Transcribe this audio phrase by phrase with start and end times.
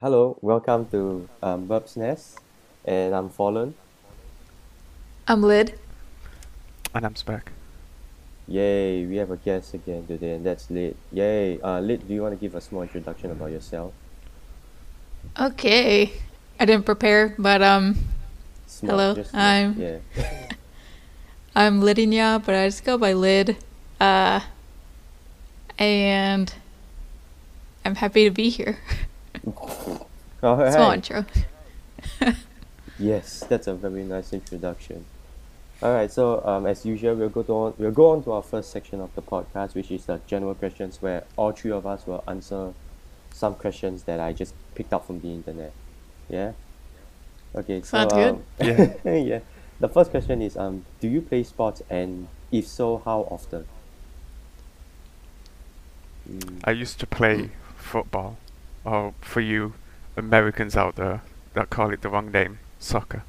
[0.00, 2.38] Hello, welcome to um, Burbs Nest,
[2.84, 3.74] and I'm Fallen.
[5.26, 5.78] I'm Lid.
[6.94, 7.50] And I'm Spec.
[8.46, 10.96] Yay, we have a guest again today, and that's Lid.
[11.12, 13.92] Yay, uh, Lid, do you want to give a small introduction about yourself?
[15.40, 16.12] Okay.
[16.60, 17.96] I didn't prepare, but um
[18.66, 19.98] Small, Hello, just small, I'm- Yeah.
[21.56, 23.56] I'm Lidinya, but I just go by Lid.
[24.00, 24.40] Uh
[25.78, 26.52] and
[27.84, 28.78] I'm happy to be here.
[30.42, 30.72] Alright.
[30.72, 31.24] Small intro.
[32.98, 35.04] Yes, that's a very nice introduction.
[35.82, 38.70] Alright, so um, as usual, we'll go to on, we'll go on to our first
[38.70, 42.24] section of the podcast, which is the general questions, where all three of us will
[42.26, 42.72] answer
[43.32, 45.72] some questions that I just picked up from the internet.
[46.30, 46.52] Yeah.
[47.54, 47.82] Okay.
[47.82, 48.28] So Sounds good.
[48.34, 48.94] um, Yeah.
[49.14, 49.40] yeah.
[49.78, 53.66] The first question is um, do you play sports, and if so, how often?
[56.30, 58.38] Mm, I used to play football,
[58.86, 59.74] or for you
[60.16, 61.22] Americans out there
[61.54, 63.24] that call it the wrong name, soccer.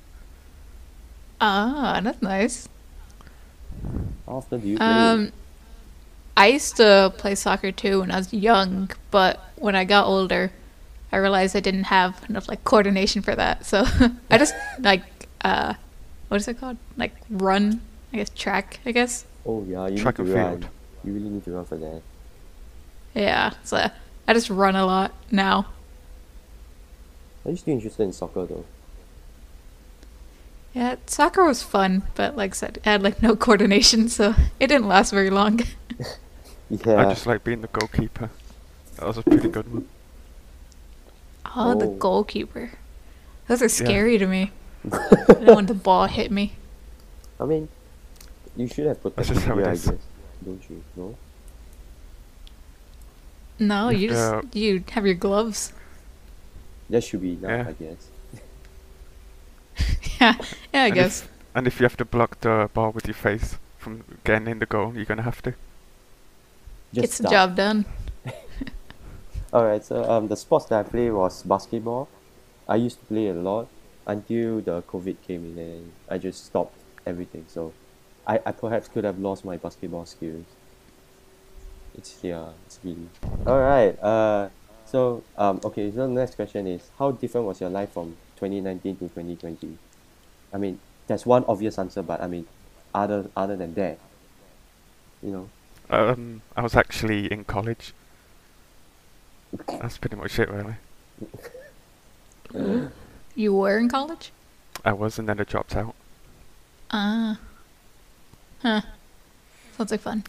[1.41, 2.69] Ah, that's nice.
[4.25, 4.77] how often do you?
[4.79, 5.31] Um
[6.37, 10.51] I used to play soccer too when I was young, but when I got older,
[11.11, 13.65] I realized I didn't have enough like coordination for that.
[13.65, 13.85] So
[14.31, 15.03] I just like
[15.41, 15.75] uh
[16.29, 16.77] what is it called?
[16.97, 17.81] Like run,
[18.13, 19.25] I guess track, I guess.
[19.45, 20.61] oh yeah, you track need to and run.
[20.61, 20.69] field.
[21.03, 22.03] You really need to run for that.
[23.13, 23.89] Yeah, so
[24.27, 25.67] I just run a lot now.
[27.45, 28.65] Are you still interested in soccer though?
[30.73, 34.67] Yeah, soccer was fun, but like I said, I had like no coordination, so it
[34.67, 35.61] didn't last very long.
[36.69, 36.97] Yeah.
[36.97, 38.29] I just like being the goalkeeper.
[38.97, 39.87] That was a pretty good one.
[41.55, 41.95] Oh, the Oh.
[41.95, 42.71] goalkeeper.
[43.47, 44.51] Those are scary to me.
[44.91, 46.55] I don't want the ball hit me.
[47.39, 47.69] I mean,
[48.57, 49.91] you should have That's just protected how it gear, I guess.
[50.43, 50.83] Don't you?
[50.97, 51.15] No.
[53.59, 54.41] No, you Yeah.
[54.41, 55.73] just you have your gloves.
[56.89, 57.65] That should be enough, Yeah.
[57.65, 58.11] I guess.
[60.19, 60.35] yeah,
[60.73, 61.23] yeah, I And guess.
[61.23, 64.59] If, and if you have to block the ball with your face from getting in
[64.59, 65.55] the goal, you're gonna have to.
[66.93, 67.45] Just Gets the start.
[67.49, 67.85] job done.
[69.53, 72.09] Alright, so um, the sports that I play was basketball.
[72.67, 73.69] I used to play a lot
[74.05, 77.45] until the COVID came in and I just stopped everything.
[77.47, 77.75] So
[78.25, 80.56] I, I perhaps could have lost my basketball skills.
[81.97, 83.09] It's here it's really.
[83.45, 84.49] Alright, uh,
[84.85, 88.95] so um, okay, so the next question is how different was your life from 2019
[88.97, 89.77] to 2020?
[90.53, 92.45] I mean, there's one obvious answer, but I mean,
[92.93, 93.97] other other than that,
[95.23, 95.49] you know.
[95.89, 97.93] Um, I was actually in college.
[99.67, 100.75] That's pretty much it, really.
[103.37, 104.31] You were in college?
[104.83, 105.93] I was, and then I dropped out.
[106.89, 107.37] Ah.
[108.63, 108.81] Huh.
[109.77, 110.23] Sounds like fun.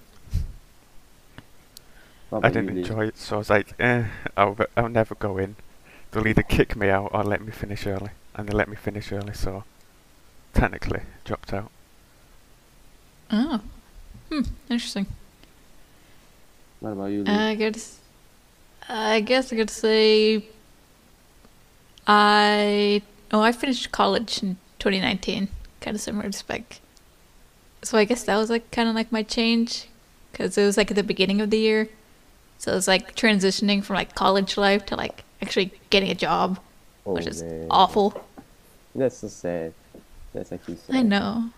[2.31, 2.81] What I didn't Lee?
[2.83, 4.05] enjoy it, so I was like, eh,
[4.37, 5.57] I'll, I'll never go in.
[6.11, 8.11] They'll either kick me out or let me finish early.
[8.35, 9.65] And they let me finish early, so
[10.55, 11.71] technically dropped out.
[13.31, 13.61] Oh.
[14.31, 15.07] Hmm, interesting.
[16.81, 17.33] What about you, Lee?
[17.33, 17.99] I guess
[18.89, 20.45] I guess I could say
[22.07, 23.03] I
[23.33, 25.49] oh I finished college in 2019,
[25.81, 26.81] kind of similar to Spec.
[27.83, 29.89] So I guess that was like kind of like my change,
[30.33, 31.89] because it was like at the beginning of the year,
[32.59, 36.59] so it's like transitioning from like college life to like actually getting a job,
[37.07, 37.67] oh, which is man.
[37.71, 38.25] awful.
[38.95, 39.73] That's so sad.
[40.35, 40.97] That's actually sad.
[40.97, 41.51] I know.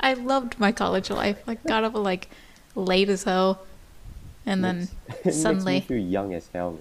[0.00, 1.38] I loved my college life.
[1.46, 2.28] Like got up like
[2.74, 3.64] late as hell,
[4.46, 6.78] and then Makes- it suddenly- makes me feel young as hell.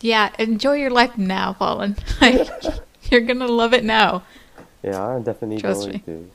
[0.00, 1.96] Yeah, enjoy your life now, Fallen.
[2.20, 2.48] Like,
[3.10, 4.22] you're gonna love it now.
[4.82, 6.30] Yeah, I'm definitely Trust going me.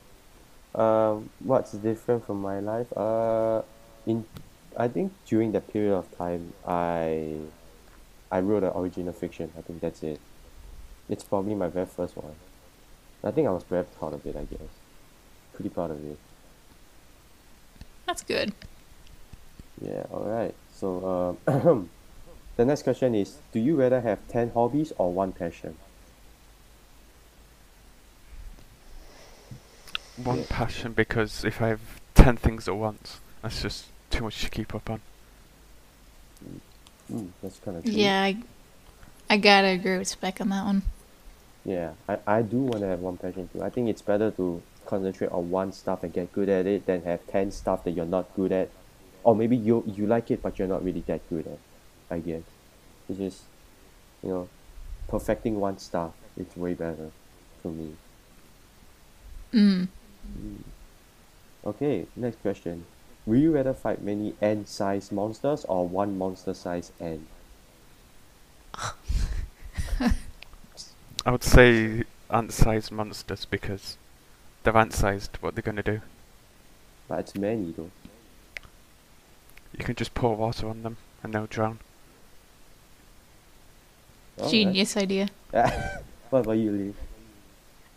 [0.74, 0.80] to.
[0.80, 2.92] Um, what's different from my life?
[2.96, 3.62] Uh,
[4.06, 4.24] in
[4.76, 7.38] I think during that period of time, I
[8.30, 9.52] I wrote an original fiction.
[9.56, 10.20] I think that's it.
[11.08, 12.34] It's probably my very first one.
[13.22, 14.36] I think I was very proud of it.
[14.36, 14.68] I guess,
[15.54, 16.18] pretty proud of it.
[18.06, 18.52] That's good.
[19.80, 20.04] Yeah.
[20.10, 20.54] All right.
[20.74, 21.90] So um,
[22.56, 25.76] the next question is: Do you rather have ten hobbies or one passion?
[30.16, 30.46] One Yeah.
[30.48, 34.74] passion because if I have ten things at once, that's just too much to keep
[34.74, 35.00] up on.
[37.08, 37.92] Hmm, that's kind of true.
[37.92, 38.36] Yeah, I,
[39.28, 40.82] I gotta agree with Spec on that one.
[41.64, 43.62] Yeah, I, I do want to have one passion too.
[43.62, 47.02] I think it's better to concentrate on one stuff and get good at it than
[47.02, 48.68] have 10 stuff that you're not good at.
[49.22, 51.58] Or maybe you you like it but you're not really that good at.
[52.10, 52.42] I guess.
[53.08, 53.42] It's just,
[54.22, 54.48] you know,
[55.08, 57.10] perfecting one stuff is way better
[57.62, 57.92] for me.
[59.52, 59.88] Mm.
[61.66, 62.84] Okay, next question.
[63.26, 67.26] Will you rather fight many ant-sized monsters or one monster-sized ant?
[71.26, 73.96] I would say ant-sized monsters because
[74.62, 75.38] they're ant-sized.
[75.40, 76.02] What they're gonna do?
[77.08, 77.90] But it's many though.
[79.76, 81.78] You can just pour water on them and they'll drown.
[84.38, 84.50] Alright.
[84.50, 85.28] Genius idea.
[85.50, 86.94] what about you, Lee?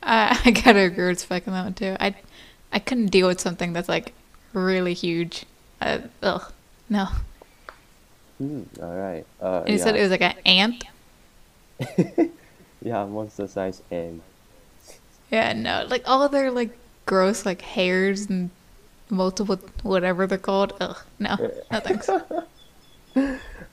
[0.02, 1.98] I, I gotta agree with Spec on that one too.
[2.00, 2.16] I
[2.72, 4.14] I couldn't deal with something that's like
[4.54, 5.46] really huge.
[5.82, 6.52] Uh, ugh,
[6.90, 7.08] no.
[8.38, 8.64] Hmm.
[8.82, 9.26] All right.
[9.42, 9.84] Uh, And you yeah.
[9.84, 10.84] said it was like an ant.
[12.82, 14.22] yeah, monster size and
[15.32, 16.72] Yeah, no, like all their like
[17.06, 18.50] gross like hairs and
[19.10, 20.74] multiple whatever they're called.
[20.80, 21.36] Ugh, no,
[21.72, 22.10] no thanks.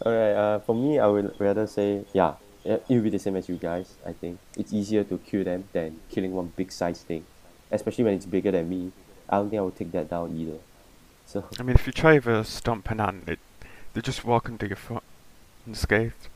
[0.05, 2.35] Alright, uh, for me, I would rather say, yeah,
[2.65, 4.39] it it will be the same as you guys, I think.
[4.57, 7.25] It's easier to kill them than killing one big size thing.
[7.71, 8.93] Especially when it's bigger than me.
[9.35, 10.59] I don't think I would take that down either.
[11.27, 13.41] So, I mean, if you try to stomp an ant, it,
[13.93, 15.03] they just walk under your foot
[15.67, 16.29] unscathed.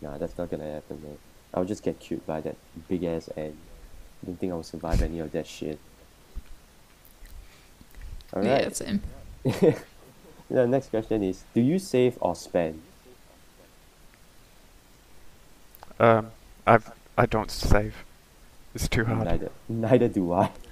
[0.00, 1.18] nah, that's not gonna happen, man.
[1.54, 2.56] I'll just get killed by that
[2.88, 3.54] big ass ant.
[4.22, 5.78] I don't think I'll survive any of that shit.
[8.34, 8.76] Yeah, Alright.
[8.76, 9.02] same.
[9.44, 12.82] the next question is Do you save or spend?
[16.00, 16.32] Um,
[16.66, 17.94] I've I don't save.
[18.74, 19.24] It's too hard.
[19.26, 20.50] Neither, neither do I.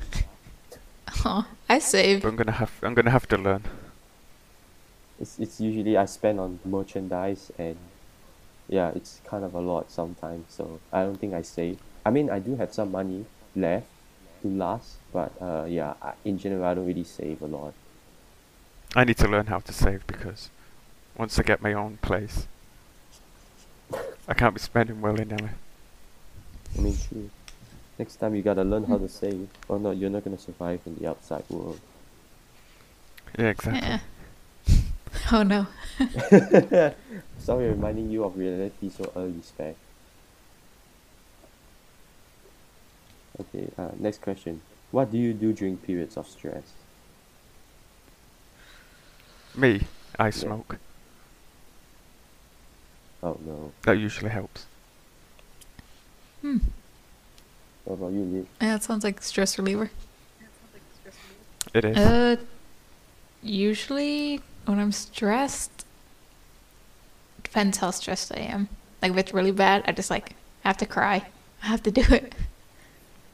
[1.29, 2.23] Oh, I save.
[2.23, 3.65] But I'm gonna have I'm gonna have to learn.
[5.19, 7.77] It's it's usually I spend on merchandise and
[8.69, 10.45] yeah, it's kind of a lot sometimes.
[10.49, 11.79] So I don't think I save.
[12.05, 13.25] I mean, I do have some money
[13.57, 13.89] left
[14.43, 17.75] to last, but uh, yeah, I, in general, I don't really save a lot.
[18.95, 20.51] I need to learn how to save because
[21.19, 22.47] once I get my own place,
[24.29, 25.51] I can't be spending willy nilly.
[26.79, 27.31] I mean, true.
[27.99, 30.97] Next time you gotta learn how to save, or not, you're not gonna survive in
[30.97, 31.81] the outside world.
[33.39, 33.89] Yeah, exactly.
[33.89, 34.01] Yeah.
[35.33, 35.67] Oh no.
[37.39, 39.75] Sorry, reminding you of reality so early, spec.
[43.41, 44.61] Okay, uh, next question.
[44.91, 46.75] What do you do during periods of stress?
[49.57, 49.81] Me,
[50.19, 50.79] I smoke.
[53.23, 53.73] Oh no.
[53.83, 54.67] That usually helps.
[56.43, 56.59] Hmm.
[57.87, 58.47] What about you, Lee?
[58.61, 59.91] Yeah, that sounds like stress reliever.
[61.73, 61.97] It is.
[61.97, 62.37] Uh,
[63.45, 65.87] usually when I'm stressed,
[67.45, 68.69] depends how stressed I am.
[69.01, 70.35] Like if it's really bad, I just like
[70.65, 71.27] have to cry.
[71.63, 72.35] I have to do it.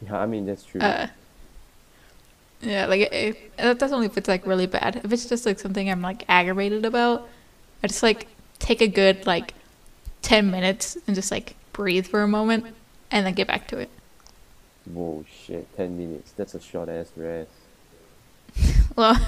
[0.05, 0.83] Yeah, I mean that's true.
[0.83, 1.07] Uh,
[2.61, 5.01] yeah, like it, it, that's only if it's like really bad.
[5.03, 7.27] If it's just like something I'm like aggravated about,
[7.83, 8.27] I just like
[8.59, 9.55] take a good like
[10.21, 12.67] ten minutes and just like breathe for a moment
[13.11, 13.89] and then get back to it.
[14.87, 16.33] Whoa, shit, 10 minutes.
[16.33, 17.51] That's a short ass rest.
[18.95, 19.19] Well,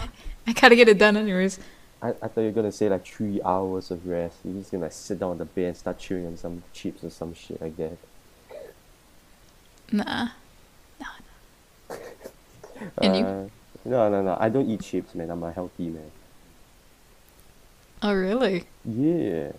[0.46, 1.58] I gotta get it done anyways.
[2.02, 4.36] I, I thought you were gonna say like 3 hours of rest.
[4.44, 7.02] You're just gonna like, sit down on the bed and start chewing on some chips
[7.02, 7.96] or some shit like that.
[9.90, 10.28] Nah.
[11.00, 11.96] no.
[12.98, 13.24] And you?
[13.24, 13.48] Uh,
[13.86, 14.36] no, no, no.
[14.38, 15.30] I don't eat chips, man.
[15.30, 16.10] I'm a healthy man.
[18.02, 18.64] Oh really?
[18.84, 19.52] Yeah.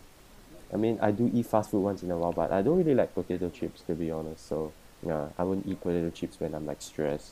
[0.73, 2.93] I mean, I do eat fast food once in a while, but I don't really
[2.93, 4.47] like potato chips, to be honest.
[4.47, 4.73] So,
[5.05, 7.31] yeah, I wouldn't eat potato chips when I'm like stressed.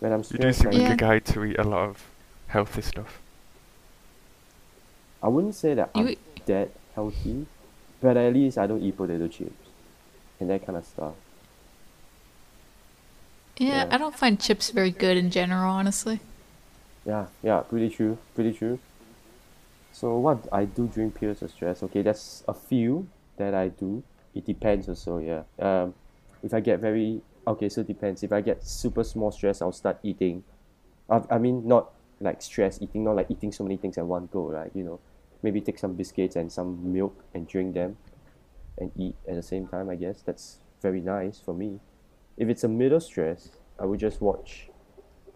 [0.00, 1.08] When I'm stressed, You do stressed, seem like, like Yeah.
[1.08, 2.04] a guy to eat a lot of
[2.48, 3.20] healthy stuff.
[5.22, 6.16] I wouldn't say that You I'm
[6.46, 7.46] that healthy,
[8.00, 9.68] but at least I don't eat potato chips
[10.40, 11.14] and that kind of stuff.
[13.58, 13.88] Yeah, Yeah.
[13.94, 16.20] I don't find chips very good in general, honestly.
[17.04, 18.78] Yeah, yeah, pretty true, pretty true.
[19.92, 24.02] So what I do during periods of stress, okay, that's a few that I do.
[24.34, 25.42] It depends also, yeah.
[25.58, 25.94] Um,
[26.42, 28.22] if I get very okay, so it depends.
[28.22, 30.44] If I get super small stress, I'll start eating.
[31.10, 34.28] I, I mean, not like stress eating, not like eating so many things at one
[34.32, 34.70] go, right?
[34.74, 35.00] You know,
[35.42, 37.96] maybe take some biscuits and some milk and drink them,
[38.78, 39.90] and eat at the same time.
[39.90, 41.80] I guess that's very nice for me.
[42.36, 44.68] If it's a middle stress, I would just watch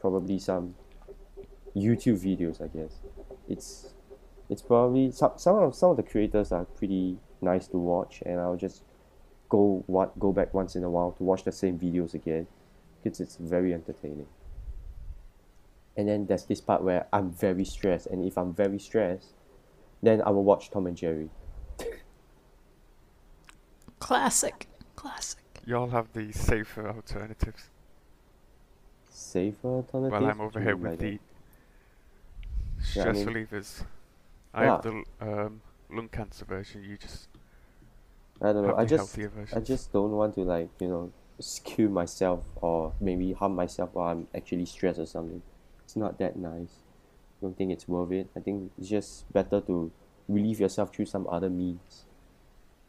[0.01, 0.75] probably some
[1.75, 3.01] YouTube videos, I guess.
[3.49, 3.93] It's
[4.49, 8.41] it's probably some some of some of the creators are pretty nice to watch, and
[8.41, 8.83] I'll just
[9.49, 12.47] go what go back once in a while to watch the same videos again,
[13.03, 14.27] because it's very entertaining.
[15.97, 19.33] And then there's this part where I'm very stressed, and if I'm very stressed,
[20.03, 21.31] then I will watch Tom and Jerry.
[23.99, 24.67] Classic.
[24.95, 25.43] Classic.
[25.65, 27.71] You all have the safer alternatives.
[29.11, 30.21] Safer alternatives.
[30.23, 31.01] well I'm over here with that.
[31.01, 31.19] the Yeah,
[32.79, 33.85] I stress mean- relievers.
[34.55, 35.61] I have the um,
[35.91, 36.83] lung cancer version.
[36.83, 37.29] You just
[38.43, 38.77] I don't know.
[38.77, 39.19] I just
[39.55, 44.09] I just don't want to like you know skew myself or maybe harm myself while
[44.09, 45.43] I'm actually stressed or something.
[45.85, 46.83] It's not that nice.
[47.41, 48.29] I Don't think it's worth it.
[48.37, 49.91] I think it's just better to
[50.29, 52.05] relieve yourself through some other means.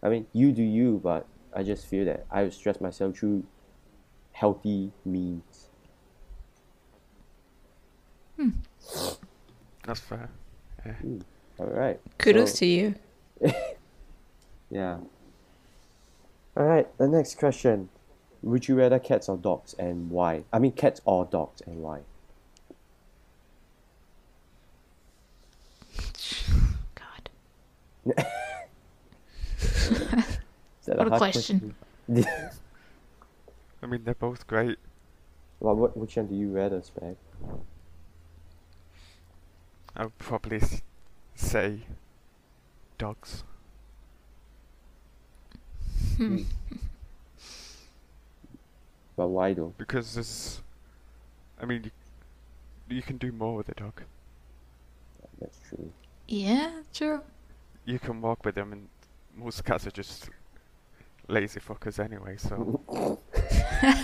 [0.01, 3.46] I mean, you do you, but I just feel that I would stress myself through
[4.32, 5.68] healthy means.
[8.38, 8.50] Hmm.
[9.86, 10.30] That's fair.
[10.86, 10.94] Yeah.
[10.94, 11.20] Hmm.
[11.60, 12.00] All right.
[12.18, 12.96] Kudos so- to you.
[14.70, 14.98] Yeah.
[16.58, 16.88] All right.
[16.98, 17.90] The next question:
[18.42, 20.44] Would you rather cats or dogs, and why?
[20.52, 22.00] I mean, cats or dogs, and why?
[26.96, 27.30] God.
[29.60, 30.40] Is
[30.86, 31.76] What a hard question.
[32.08, 32.26] question?
[33.84, 34.80] I mean, they're both great.
[35.60, 37.16] well, what, which one do you rather, Spec?
[39.96, 40.62] I would probably
[41.36, 41.82] say
[42.98, 43.44] dogs.
[46.18, 46.42] Hmm.
[49.16, 49.74] But why though?
[49.78, 50.62] Because there's.
[51.62, 51.92] I mean, you,
[52.98, 54.04] you can do more with a dog.
[55.40, 55.92] That's true.
[56.28, 57.22] Yeah, true.
[57.86, 58.88] You can walk with them, and
[59.36, 60.30] most cats are just
[61.28, 62.80] lazy fuckers anyway, so.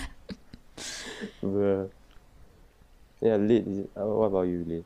[1.42, 1.84] Uh,
[3.20, 3.88] yeah, Lid.
[3.96, 4.84] uh, What about you, Lid?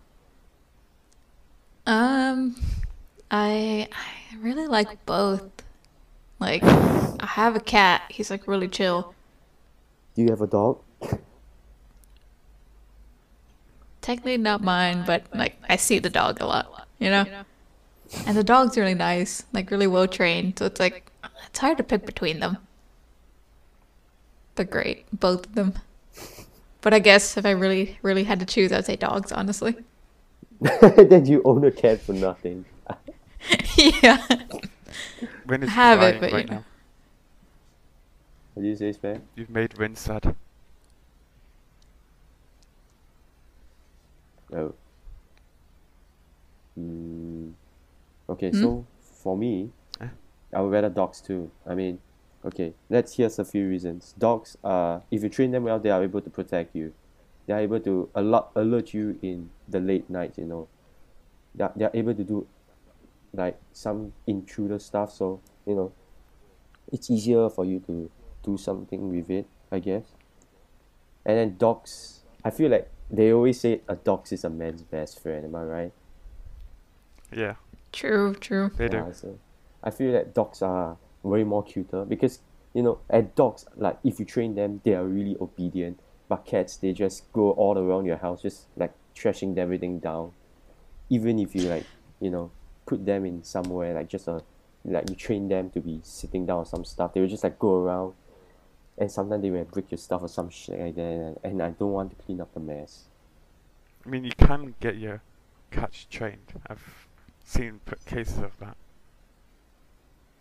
[1.87, 2.55] Um,
[3.31, 5.51] I I really like both.
[6.39, 8.03] Like, I have a cat.
[8.09, 9.15] He's like really chill.
[10.15, 10.81] Do you have a dog?
[14.01, 17.25] Technically not mine, but like I see the dog a lot, you know.
[18.27, 20.59] And the dog's really nice, like really well trained.
[20.59, 21.11] So it's like
[21.47, 22.59] it's hard to pick between them.
[24.55, 25.75] They're great, both of them.
[26.81, 29.77] But I guess if I really, really had to choose, I'd say dogs, honestly.
[30.61, 32.65] then you own a cat for nothing.
[33.77, 34.25] yeah.
[35.47, 36.57] Rin is have it, crying but, you right know.
[36.57, 36.65] now.
[38.55, 39.21] What do you say, Spec?
[39.37, 40.35] You've made Rin sad.
[44.53, 44.75] Oh.
[46.79, 47.53] Mm,
[48.29, 48.61] okay, Hmm?
[48.61, 50.09] so for me, Eh?
[50.53, 51.51] I would rather dogs too.
[51.67, 51.99] I mean,
[52.45, 54.15] okay, let's hear a few reasons.
[54.19, 56.93] Dogs are, if you train them well, they are able to protect you.
[57.47, 60.69] They are able to alert, alert you in the late night, you know.
[61.55, 62.47] They are, they are able to do
[63.33, 65.93] like some intruder stuff, so, you know,
[66.93, 68.11] it's easier for you to
[68.43, 70.05] do something with it, I guess.
[71.25, 75.21] And then dogs, I feel like they always say a dog is a man's best
[75.21, 75.45] friend.
[75.45, 75.93] Am I right?
[77.31, 77.55] Yeah,
[77.93, 78.71] True, true.
[78.77, 79.07] they do.
[79.13, 79.39] So
[79.83, 82.41] I feel that dogs are way more cuter because
[82.75, 86.01] you know, and dogs like if you train them, they are really obedient.
[86.29, 90.33] But cats, they just go all around your house, just like trashing everything down.
[91.09, 91.87] Even if you like,
[92.21, 92.51] you know,
[92.89, 94.43] put them in somewhere like just a
[94.85, 97.59] like you train them to be sitting down or some stuff, they will just like
[97.59, 98.15] go around.
[98.97, 101.93] And sometimes they will break your stuff or some shit like that, and, I don't
[101.93, 103.05] want to clean up the mess.
[104.05, 105.23] I mean, you can get your
[105.71, 106.53] cats trained.
[106.67, 107.07] I've
[107.45, 108.77] seen p- cases of that.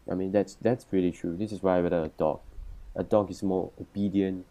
[0.09, 1.35] I mean that's that's pretty true.
[1.35, 2.39] This is why I rather a dog.
[2.95, 4.45] A dog is more obedient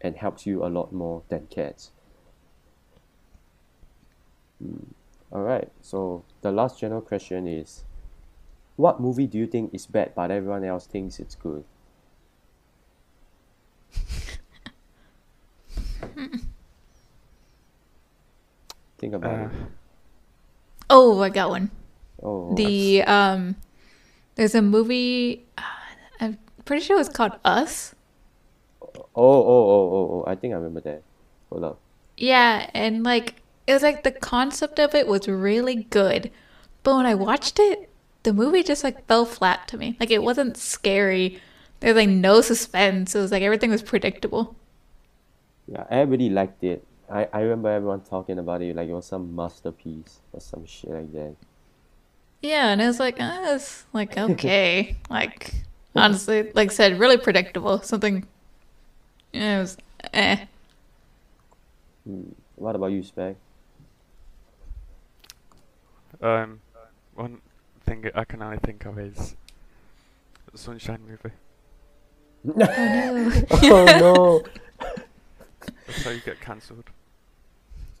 [0.00, 1.90] and helps you a lot more than cats.
[4.60, 4.92] Hmm.
[5.32, 7.84] Alright, so the last general question is
[8.76, 11.64] what movie do you think is bad but everyone else thinks it's good?
[18.98, 19.50] Think about Uh, it.
[20.90, 21.70] Oh, I got one.
[22.22, 23.56] Oh, The um,
[24.34, 25.46] there's a movie.
[25.56, 25.62] Uh,
[26.20, 27.94] I'm pretty sure it's called Us.
[28.82, 31.02] oh, oh, oh, oh, oh, I think I remember that.
[31.50, 31.78] Hold up.
[32.16, 33.39] Yeah, and like
[33.70, 36.32] it was like the concept of it was really good,
[36.82, 37.88] but when I watched it,
[38.24, 39.96] the movie just like fell flat to me.
[40.00, 41.40] Like it wasn't scary.
[41.78, 43.14] There was like no suspense.
[43.14, 44.56] It was like everything was predictable.
[45.68, 46.84] Yeah, everybody liked it.
[47.08, 50.90] I, I remember everyone talking about it like it was some masterpiece or some shit
[50.90, 51.36] like that.
[52.42, 55.54] Yeah, and it was like, uh, it's like okay, like
[55.94, 57.80] honestly, like I said, really predictable.
[57.82, 58.26] Something.
[59.32, 59.76] Yeah, it was
[60.12, 60.44] eh.
[62.56, 63.36] What about you, Spec?
[66.22, 66.60] Um,
[67.14, 67.40] one
[67.84, 69.36] thing I can only think of is
[70.52, 71.34] the Sunshine movie.
[73.64, 74.42] oh no!
[75.86, 76.84] That's how you get cancelled.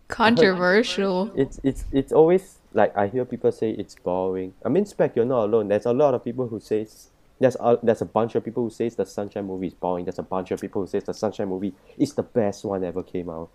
[0.08, 1.30] Controversial.
[1.36, 4.54] It's it's it's always like I hear people say it's boring.
[4.64, 5.68] I mean, Spec, you're not alone.
[5.68, 7.08] There's a lot of people who says
[7.38, 10.04] there's a there's a bunch of people who says the Sunshine movie is boring.
[10.04, 13.02] There's a bunch of people who says the Sunshine movie is the best one ever
[13.02, 13.50] came out.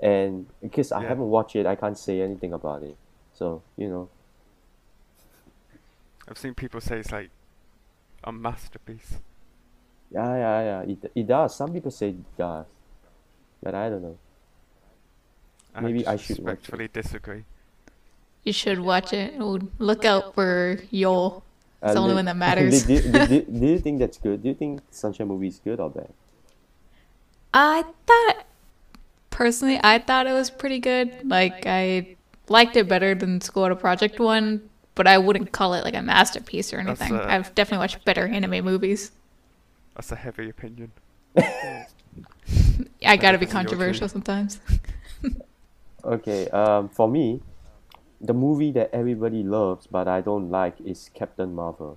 [0.00, 2.96] And because I haven't watched it, I can't say anything about it.
[3.42, 4.08] So you know,
[6.28, 7.30] I've seen people say it's like
[8.22, 9.18] a masterpiece.
[10.12, 10.92] yeah, yeah, yeah.
[10.92, 11.56] It it does.
[11.56, 12.66] Some people say it does,
[13.60, 14.18] but I don't know.
[15.74, 16.70] and Maybe I just should watch it.
[16.70, 17.44] respectfully disagree.
[18.44, 19.34] You should watch it.
[19.40, 21.42] Oh, look out for Yol.
[21.82, 22.84] Uh, it's the only one that matters.
[22.84, 24.40] do, do, do, do you think that's good?
[24.42, 26.12] Do you think Sunshine movie is good or bad?
[27.52, 28.46] I thought,
[29.30, 31.28] personally, I thought it was pretty good.
[31.28, 32.16] Like, I
[32.48, 36.02] liked it better than School Idol Project one, but I wouldn't call it like a
[36.02, 37.14] masterpiece or anything.
[37.14, 39.12] I've definitely watched better anime movies.
[39.94, 40.92] That's a heavy opinion.
[43.04, 44.60] I gotta be controversial sometimes.
[46.04, 47.40] Okay, um, for me,
[48.20, 51.96] the movie that everybody loves but I don't like is Captain Marvel.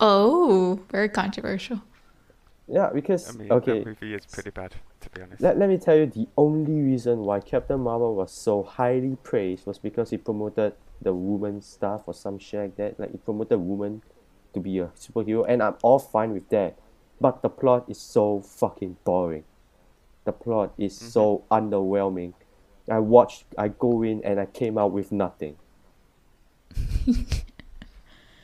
[0.00, 1.82] Oh, very controversial.
[2.66, 4.74] Yeah, because I mean, okay, that movie is pretty bad,
[5.08, 5.42] to be honest.
[5.42, 9.66] let, let me tell you the only reason why Captain Marvel was so highly praised
[9.66, 13.00] was because he promoted the woman stuff or some shit like that.
[13.00, 14.02] Like he promoted woman
[14.54, 16.78] to be a superhero and I'm all fine with that.
[17.20, 19.44] But the plot is so fucking boring.
[20.24, 21.08] The plot is mm-hmm.
[21.08, 22.34] so underwhelming.
[22.90, 25.56] I watched I go in and I came out with nothing.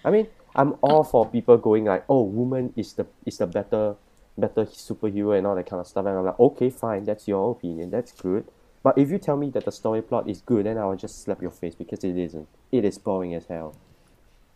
[0.05, 3.97] I mean, I'm all for people going like, oh, woman is the is the better
[4.37, 6.07] better superhero and all that kind of stuff.
[6.07, 8.47] And I'm like, okay, fine, that's your opinion, that's good.
[8.83, 11.23] But if you tell me that the story plot is good, then I will just
[11.23, 12.47] slap your face because it isn't.
[12.71, 13.77] It is boring as hell.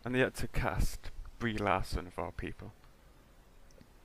[0.05, 2.71] And had to cast Brie Larson all people.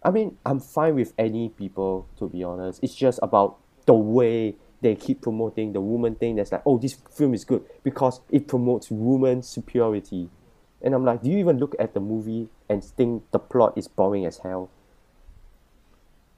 [0.02, 2.82] I mean, I'm fine with any people, to be honest.
[2.82, 6.96] It's just about the way they keep promoting the woman thing that's like, oh, this
[7.10, 10.28] film is good because it promotes woman superiority.
[10.82, 13.88] And I'm like, do you even look at the movie and think the plot is
[13.88, 14.70] boring as hell?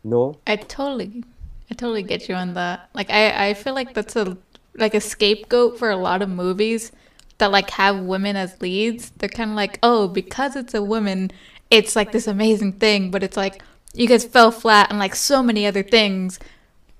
[0.06, 0.38] No?
[0.46, 1.24] I totally,
[1.68, 2.88] I totally get you on that.
[2.94, 4.38] Like, I, I feel like that's a
[4.78, 6.92] like a scapegoat for a lot of movies
[7.38, 9.10] that like have women as leads.
[9.10, 11.32] They're kind of like, oh, because it's a woman,
[11.70, 13.10] it's like this amazing thing.
[13.10, 13.62] But it's like
[13.94, 16.38] you guys fell flat on like so many other things.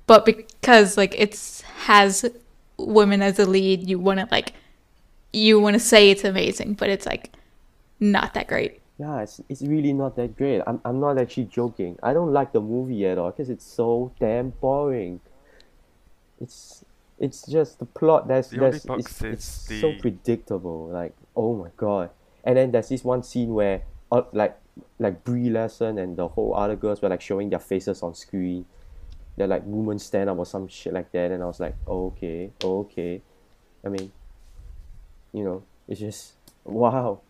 [0.09, 2.29] But because like it's has
[2.77, 4.53] women as a lead, you want to like
[5.33, 7.31] you want to say it's amazing, but it's like
[8.01, 8.81] not that great.
[8.99, 10.63] Yeah, it's, it's really not that great.
[10.67, 11.99] I'm, I'm not actually joking.
[12.03, 15.21] I don't like the movie at all because it's so damn boring.
[16.41, 16.85] It's
[17.19, 19.45] it's just the plot that's The that's it's, it's
[19.81, 20.89] so predictable.
[20.89, 22.11] Like oh my god!
[22.45, 24.59] And then there's this one scene where uh, like
[24.99, 28.67] like Brie Larson and the whole other girls were like showing their faces on screen.
[29.37, 32.51] They're like woman stand up or some shit like that, and I was like, okay,
[32.63, 33.21] okay.
[33.85, 34.11] I mean,
[35.33, 36.33] you know, it's just
[36.65, 37.21] wow.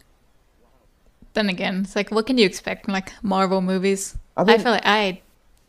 [1.37, 4.17] Then again, it's like what can you expect from like Marvel movies?
[4.39, 5.21] I I, feel like I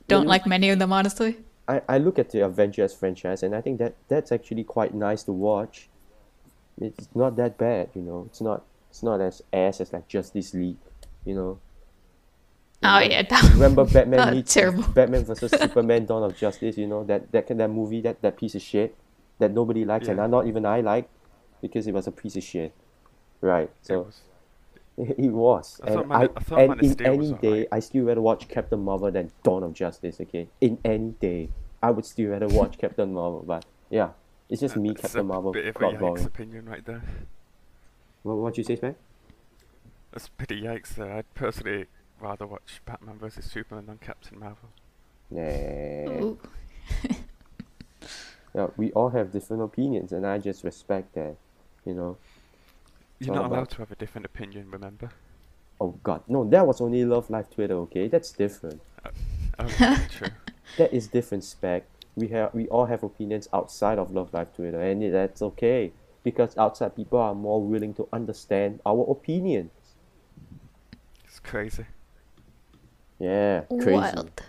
[0.08, 1.38] don't you- like many of them honestly.
[1.67, 5.23] I, I look at the Avengers franchise and I think that that's actually quite nice
[5.23, 5.89] to watch.
[6.80, 8.23] It's not that bad, you know.
[8.30, 10.77] It's not it's not as ass as like Justice League,
[11.25, 11.60] you know.
[12.84, 14.84] Oh yeah, that, Remember Batman meets terrible.
[14.84, 18.56] Batman versus Superman Dawn of Justice, you know, that that that movie, that, that piece
[18.56, 18.95] of shit
[19.39, 20.23] that nobody likes and Yeah.
[20.23, 21.10] I not even I like
[21.62, 22.71] because it was a piece of shit.
[23.41, 23.69] Right.
[23.82, 24.21] So was.
[25.17, 25.79] it was.
[25.83, 27.67] I and Man- I, I and in any day, alright.
[27.71, 30.19] I still rather watch Captain Marvel than Dawn of Justice.
[30.21, 31.49] Okay, in any day,
[31.83, 33.43] I would still rather watch Captain Marvel.
[33.45, 34.10] But yeah,
[34.49, 36.25] it's just me, Captain a Marvel, bit of a yikes boring.
[36.25, 37.03] opinion right there.
[38.23, 38.95] What what you say, Smack?
[40.12, 41.13] That's a bit of yikes there.
[41.13, 41.86] I'd personally
[42.19, 44.69] rather watch Batman vs Superman than Captain Marvel.
[45.29, 46.23] Nah.
[46.23, 46.39] Ooh.
[48.55, 51.36] Yeah, we all have different opinions, and I just respect that.
[51.86, 52.17] You know.
[53.19, 55.10] You're not allowed to have a different opinion, remember?
[55.80, 57.75] Oh God, no, that was only Love Live Twitter.
[57.75, 58.82] Okay, that's different.
[59.03, 59.10] Uh,
[59.60, 60.30] oh, yeah, true.
[60.77, 61.86] That is different, spec.
[62.15, 65.91] We have we all have opinions outside of Love Live Twitter, and that's okay
[66.23, 69.71] because outside people are more willing to understand our opinions.
[71.25, 71.86] It's crazy.
[73.19, 73.91] Yeah, crazy.
[73.91, 74.41] Wild.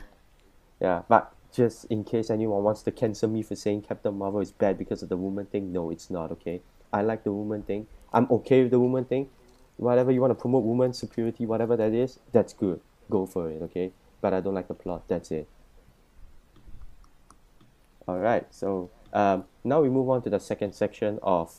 [0.80, 4.52] Yeah, but just in case anyone wants to cancel me for saying Captain Marvel is
[4.52, 6.30] bad because of the woman thing, no, it's not.
[6.32, 6.60] Okay,
[6.92, 7.86] I like the woman thing.
[8.12, 9.28] I'm okay with the woman thing.
[9.76, 12.80] Whatever you want to promote woman superiority, whatever that is, that's good.
[13.10, 13.62] Go for it.
[13.62, 15.02] Okay, but I don't like the plot.
[15.08, 15.48] That's it.
[18.06, 18.46] All right.
[18.50, 21.54] So um, now we move on to the second section of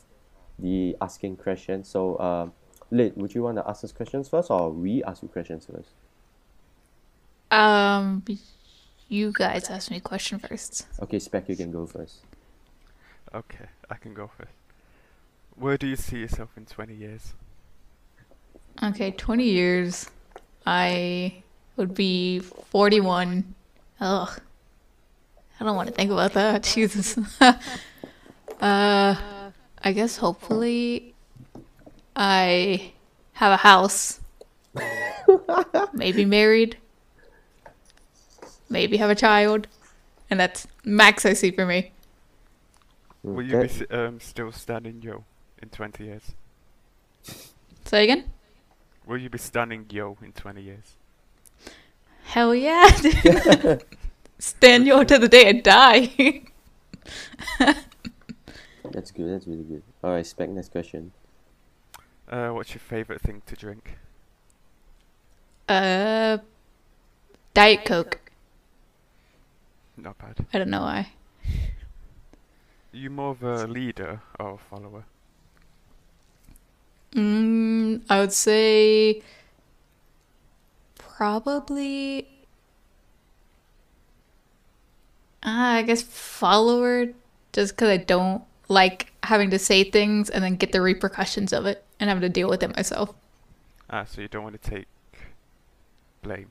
[0.58, 1.88] the asking questions.
[1.88, 2.52] So um,
[2.90, 5.90] Lid, would you want to ask us questions first, or we ask you questions first?
[7.50, 8.24] Um,
[9.08, 10.86] you guys ask me a question first.
[11.00, 12.18] Okay, Spec, you can go first.
[13.34, 14.59] Okay, I can go first.
[15.60, 17.34] Where do you see yourself in 20 years?
[18.82, 20.10] Okay, 20 years.
[20.64, 21.42] I
[21.76, 23.54] would be 41.
[24.00, 24.40] Ugh.
[25.60, 26.62] I don't want to think about that.
[26.74, 27.18] Jesus.
[27.42, 27.54] uh,
[28.62, 31.14] I guess hopefully
[32.16, 32.92] I
[33.32, 34.20] have a house.
[35.92, 36.78] Maybe married.
[38.70, 39.66] Maybe have a child.
[40.30, 41.92] And that's max I see for me.
[43.22, 45.24] Will you be um, still standing Joe
[45.62, 46.32] in 20 years?
[47.84, 48.24] Say again?
[49.06, 50.96] Will you be standing yo in 20 years?
[52.24, 52.88] Hell yeah.
[54.38, 56.42] Stand yo to the day I die.
[58.92, 59.28] That's good.
[59.28, 59.82] That's really good.
[60.02, 60.48] All right, spec.
[60.48, 61.12] Next question.
[62.28, 63.98] Uh, what's your favourite thing to drink?
[65.68, 66.38] uh,
[67.54, 68.18] Diet Coke.
[69.96, 70.46] Not bad.
[70.52, 71.12] I don't know why.
[72.92, 75.04] Are you more of a leader or a follower?
[77.14, 79.22] Mm, I would say
[80.96, 82.28] probably.
[85.42, 87.08] Ah, I guess follower,
[87.52, 91.66] just because I don't like having to say things and then get the repercussions of
[91.66, 93.14] it and having to deal with it myself.
[93.88, 94.86] Ah, so you don't want to take
[96.22, 96.50] blame.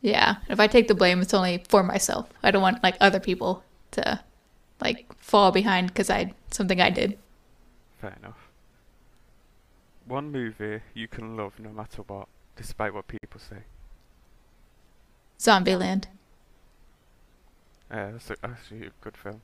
[0.00, 2.28] Yeah, if I take the blame, it's only for myself.
[2.42, 4.20] I don't want like other people to
[4.80, 7.18] like fall behind because I something I did.
[8.00, 8.43] Fair enough.
[10.06, 13.64] One movie you can love no matter what, despite what people say.
[15.38, 16.06] Zombieland,
[17.90, 19.40] Uh, that's a, actually a good film.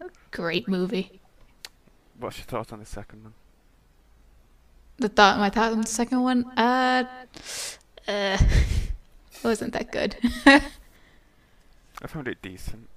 [0.00, 1.20] A great movie.
[2.18, 3.34] What's your thoughts on the second one?
[4.98, 7.04] The thought, my thought on the second one, uh,
[8.08, 8.38] uh,
[9.44, 10.16] wasn't that good.
[10.46, 12.88] I found it decent.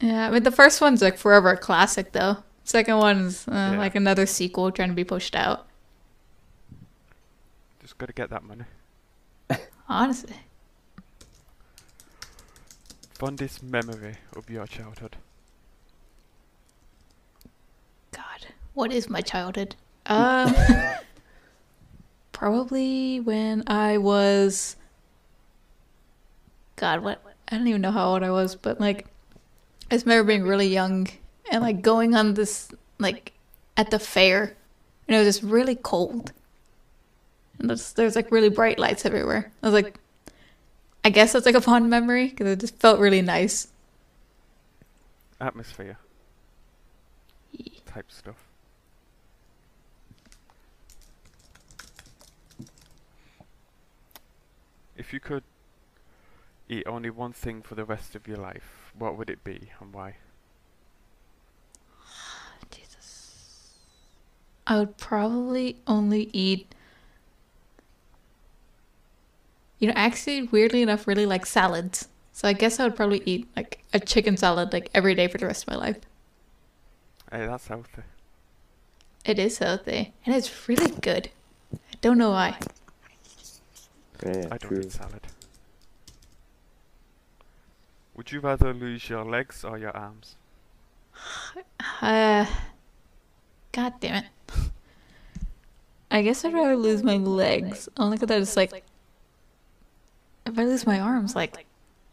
[0.00, 2.38] yeah, I mean the first one's like forever a classic though.
[2.64, 3.78] Second one's uh, Yeah.
[3.78, 5.66] like another sequel trying to be pushed out.
[7.80, 8.64] Just gotta get that money.
[9.88, 10.36] Honestly,
[13.18, 15.16] Fondest memory of your childhood?
[18.12, 19.76] God, what is my childhood?
[20.06, 20.54] Um,
[22.32, 24.76] probably when I was.
[26.76, 27.22] God, what?
[27.48, 29.06] I don't even know how old I was, but like,
[29.90, 31.06] I just remember being really young
[31.50, 33.32] and like going on this like
[33.76, 34.56] at the fair,
[35.08, 36.32] and it was just really cold.
[37.58, 39.52] And there's, there's like really bright lights everywhere.
[39.62, 39.98] I was like,
[41.04, 43.68] I guess that's like a fond memory because it just felt really nice.
[45.40, 45.98] Atmosphere.
[47.86, 48.36] Type stuff.
[54.96, 55.42] If you could
[56.68, 59.92] eat only one thing for the rest of your life, what would it be and
[59.92, 60.16] why?
[62.70, 63.74] Jesus.
[64.70, 66.72] I would probably only eat.
[69.80, 72.06] You know, actually, weirdly enough, really like salads.
[72.32, 75.38] So I guess I would probably eat like a chicken salad like every day for
[75.38, 75.98] the rest of my life.
[77.32, 78.02] Hey, that's healthy.
[79.24, 81.30] It is healthy and it's really good.
[81.74, 82.56] I don't know why.
[84.24, 84.80] Yeah, I don't true.
[84.82, 85.26] eat salad.
[88.14, 90.36] Would you rather lose your legs or your arms?
[92.00, 92.46] Uh,
[93.72, 94.24] God damn it.
[96.10, 97.88] I guess I'd rather lose my legs.
[97.96, 98.84] Only because I just like.
[100.46, 101.66] If I lose my arms, like,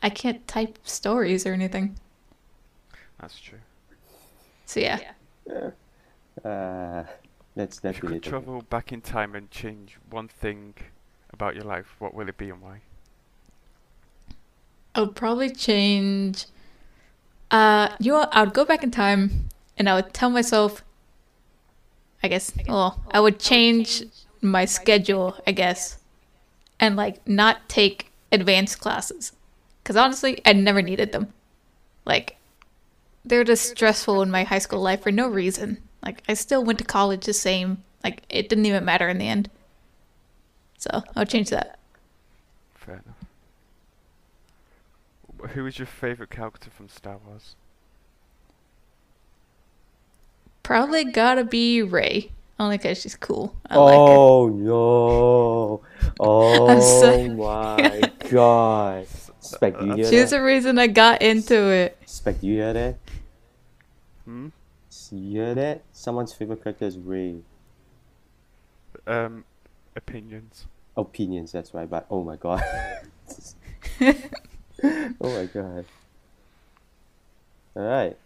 [0.04, 1.98] I can't type stories or anything.
[3.20, 3.58] That's true.
[4.66, 5.00] So yeah.
[6.46, 7.04] Uh,
[7.56, 10.76] that's If that's you could travel back in time and change one thing
[11.32, 12.82] about your life, what will it be and why?
[14.94, 16.46] I would probably change.
[17.50, 18.28] Uh, you know.
[18.32, 20.84] I would go back in time and I would tell myself.
[22.24, 22.52] I guess.
[22.68, 24.04] Well, I would change
[24.42, 25.36] my schedule.
[25.46, 25.98] I guess,
[26.80, 29.32] and like not take advanced classes,
[29.84, 31.34] because honestly, I never needed them.
[32.06, 32.38] Like,
[33.26, 35.78] they're just stressful in my high school life for no reason.
[36.04, 37.84] Like, I still went to college the same.
[38.04, 39.50] Like, it didn't even matter in the end.
[40.78, 41.80] So I would change that.
[42.76, 43.26] Fair enough.
[45.42, 47.56] Wh- Who is your favourite character from Star Wars?
[50.68, 52.30] Probably gotta be Rey.
[52.60, 53.56] Only because she's cool.
[53.70, 54.00] I like her.
[54.02, 55.82] Oh no!
[56.20, 57.30] Oh sorry.
[57.30, 59.08] my god!
[59.40, 60.38] Spec, you hear She's that?
[60.38, 61.98] the reason I got into it.
[62.06, 62.98] Spec, do you hear that?
[64.26, 64.50] Hmm?
[65.10, 65.84] You hear that?
[65.94, 67.38] Someone's favorite character is Rey.
[69.06, 69.46] Um,
[69.96, 70.66] opinions.
[70.98, 71.90] Opinions, that's right.
[71.90, 72.62] But oh my god.
[74.02, 74.14] oh
[75.22, 75.86] my god.
[77.74, 78.18] All right.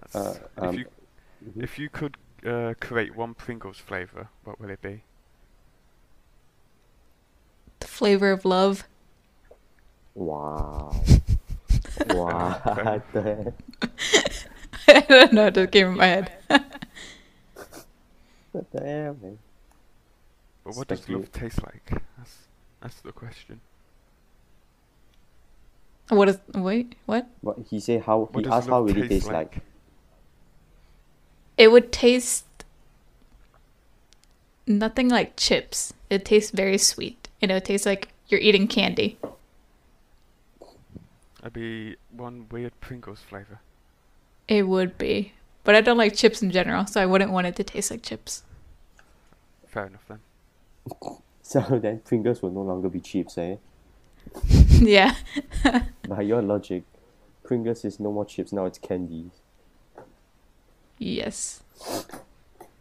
[0.00, 0.84] That's, Uh, if um, you
[1.42, 1.62] mhm.
[1.62, 5.02] if you could uh, create one Pringles flavour, what will it be?
[7.80, 8.84] The flavor of love.
[10.14, 11.02] Wow.
[12.10, 12.60] wow.
[12.64, 14.48] What the heck?
[14.88, 16.32] I don't know, it just came in my head.
[18.52, 19.38] What the hell, man?
[20.64, 21.90] But what does love taste like?
[22.18, 22.36] That's
[22.82, 23.60] that's the question.
[26.10, 27.26] What is wait, what?
[27.40, 28.02] What he said?
[28.02, 29.62] How What he asked how will it taste taste like?
[31.62, 32.64] It would taste
[34.66, 35.94] nothing like chips.
[36.10, 37.28] It tastes very sweet.
[37.40, 39.16] You know, it tastes like you're eating candy.
[41.38, 43.60] It'd be one weird Pringles flavor.
[44.48, 45.34] It would be.
[45.62, 48.02] But I don't like chips in general, so I wouldn't want it to taste like
[48.02, 48.42] chips.
[49.68, 50.18] Fair enough then.
[51.44, 53.56] So then Pringles will no longer be chips, eh?
[54.68, 55.14] yeah.
[56.08, 56.82] By your logic,
[57.44, 59.41] Pringles is no more chips, now it's candies.
[61.02, 61.62] Yes.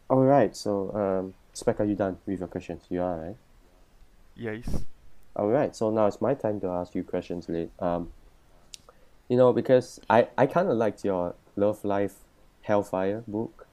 [0.08, 2.84] Alright, so um Spec, are you done with your questions?
[2.90, 3.36] You are, right?
[4.36, 4.84] Yes.
[5.36, 7.72] Alright, so now it's my time to ask you questions, late.
[7.80, 8.12] Um
[9.28, 12.14] you know, because I, I kinda liked your Love Live
[12.62, 13.66] Hellfire book.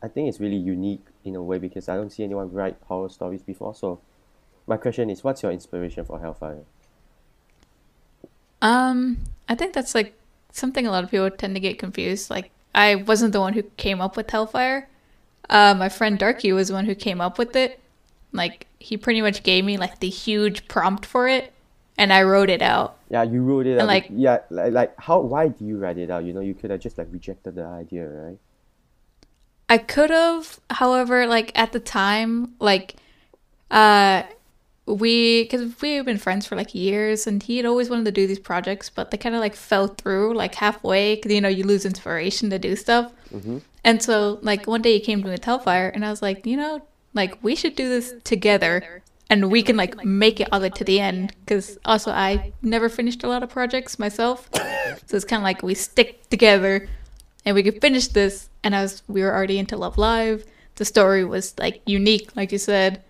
[0.00, 3.08] I think it's really unique in a way because I don't see anyone write horror
[3.08, 3.74] stories before.
[3.74, 4.00] So
[4.68, 6.64] my question is what's your inspiration for Hellfire?
[8.62, 10.14] Um, I think that's like
[10.52, 12.30] something a lot of people tend to get confused.
[12.30, 14.88] Like, I wasn't the one who came up with Hellfire.
[15.48, 17.80] Uh, my friend Darky was the one who came up with it.
[18.32, 21.52] Like, he pretty much gave me like the huge prompt for it,
[21.98, 22.96] and I wrote it out.
[23.10, 23.86] Yeah, you wrote it And, out.
[23.88, 26.24] like- yeah, like, like how why do you write it out?
[26.24, 28.38] You know, you could have just like rejected the idea, right?
[29.68, 32.96] I could have, however, like at the time, like,
[33.70, 34.22] uh,
[34.94, 38.12] we, because we have been friends for like years, and he had always wanted to
[38.12, 41.48] do these projects, but they kind of like fell through like halfway, because you know,
[41.48, 43.12] you lose inspiration to do stuff.
[43.34, 43.58] Mm-hmm.
[43.84, 46.44] And so, like, one day he came to me with Hellfire, and I was like,
[46.44, 46.82] you know,
[47.14, 50.70] like, we should do this together, and we can, like, make it all the way
[50.70, 51.34] to the end.
[51.40, 54.48] Because also, I never finished a lot of projects myself.
[55.06, 56.88] So it's kind of like we stick together,
[57.44, 58.48] and we could finish this.
[58.64, 60.44] And I was, we were already into Love Live.
[60.76, 63.02] The story was, like, unique, like you said.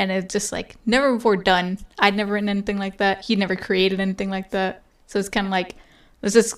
[0.00, 1.78] And it's just, like, never before done.
[1.98, 3.26] I'd never written anything like that.
[3.26, 4.82] He'd never created anything like that.
[5.06, 5.76] So it's kind of like,
[6.22, 6.54] let's just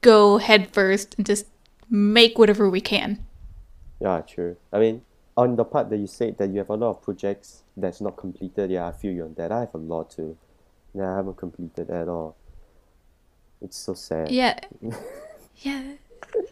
[0.00, 1.46] go head first and just
[1.88, 3.24] make whatever we can.
[4.00, 4.56] Yeah, true.
[4.72, 5.02] I mean,
[5.36, 8.16] on the part that you said that you have a lot of projects that's not
[8.16, 9.52] completed, yeah, I feel you on that.
[9.52, 10.36] I have a lot too.
[10.92, 12.34] Yeah, I haven't completed at all.
[13.60, 14.30] It's so sad.
[14.30, 14.58] Yeah.
[15.58, 15.92] Yeah.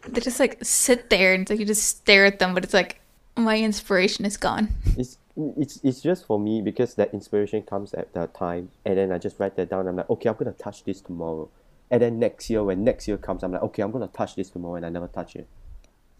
[0.07, 2.73] They just like sit there and it's like you just stare at them, but it's
[2.73, 3.01] like
[3.35, 4.69] my inspiration is gone.
[4.97, 5.17] It's
[5.57, 9.17] it's it's just for me because that inspiration comes at that time and then I
[9.17, 9.87] just write that down.
[9.87, 11.49] I'm like, okay, I'm gonna touch this tomorrow.
[11.89, 14.49] And then next year, when next year comes, I'm like, okay, I'm gonna touch this
[14.49, 15.47] tomorrow, and I never touch it.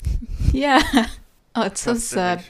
[0.54, 1.08] Yeah.
[1.54, 2.46] Oh, it's so sad.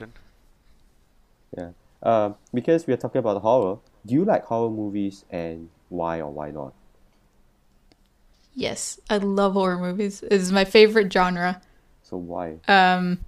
[1.57, 1.69] Yeah.
[2.03, 3.79] Um, because we are talking about horror.
[4.05, 6.73] Do you like horror movies, and why or why not?
[8.53, 10.23] Yes, I love horror movies.
[10.29, 11.63] It's my favorite genre.
[12.03, 12.57] So why?
[12.67, 13.25] Um,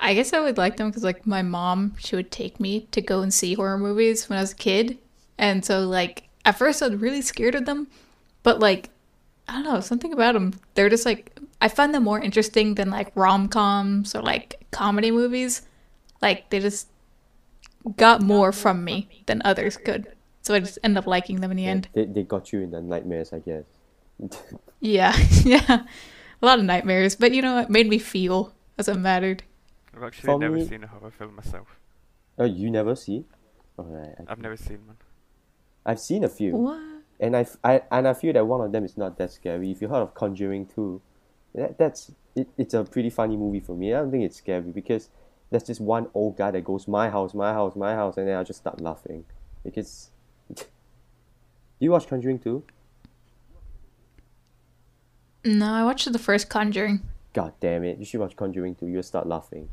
[0.00, 3.00] I guess I would like them because like my mom, she would take me to
[3.00, 4.98] go and see horror movies when I was a kid,
[5.38, 7.88] and so like at first I was really scared of them,
[8.42, 8.90] but like
[9.48, 10.54] I don't know something about them.
[10.74, 15.10] They're just like I find them more interesting than like rom coms or like comedy
[15.10, 15.62] movies.
[16.22, 16.88] Like they just
[17.96, 21.56] got more from me than others could, so I just end up liking them in
[21.56, 21.88] the end.
[21.94, 23.64] they they got you in the nightmares, I guess.
[24.82, 25.84] Yeah, yeah,
[26.40, 29.42] a lot of nightmares, but you know it made me feel as it mattered.
[29.96, 31.78] I've actually For never me- seen a horror film myself.
[32.38, 33.24] oh, you never see?
[33.78, 34.14] Alright.
[34.18, 34.96] I- I've never seen one.
[35.84, 36.54] I've seen a few.
[36.56, 36.80] What?
[37.18, 39.70] and I, f- I- and I feel that one of them is not that scary.
[39.70, 41.00] If you heard of Conjuring 2,
[41.54, 43.92] that, that's it, it's a pretty funny movie for me.
[43.92, 45.08] I don't think it's scary because
[45.50, 48.36] there's this one old guy that goes my house, my house, my house, and then
[48.36, 49.24] I just start laughing
[49.64, 50.10] because.
[51.80, 52.62] you watch Conjuring 2?
[55.44, 57.00] No, I watched the first Conjuring.
[57.32, 57.98] God damn it!
[57.98, 58.86] You should watch Conjuring 2.
[58.86, 59.68] You'll start laughing.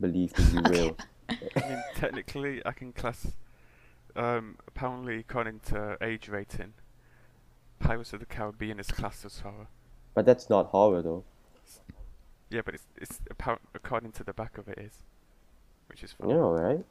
[0.00, 0.96] Believe me, you will.
[1.28, 3.26] I mean, technically, I can class.
[4.16, 6.72] Um, apparently, according to age rating,
[7.78, 9.68] Pirates of the Caribbean is classed as horror.
[10.14, 11.24] But that's not horror though.
[12.50, 15.04] Yeah, but it's it's apparent according to the back of it is,
[15.88, 16.36] which is You fine.
[16.36, 16.84] know, right?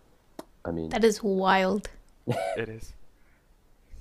[0.63, 1.89] I mean, That is wild.
[2.57, 2.93] It is.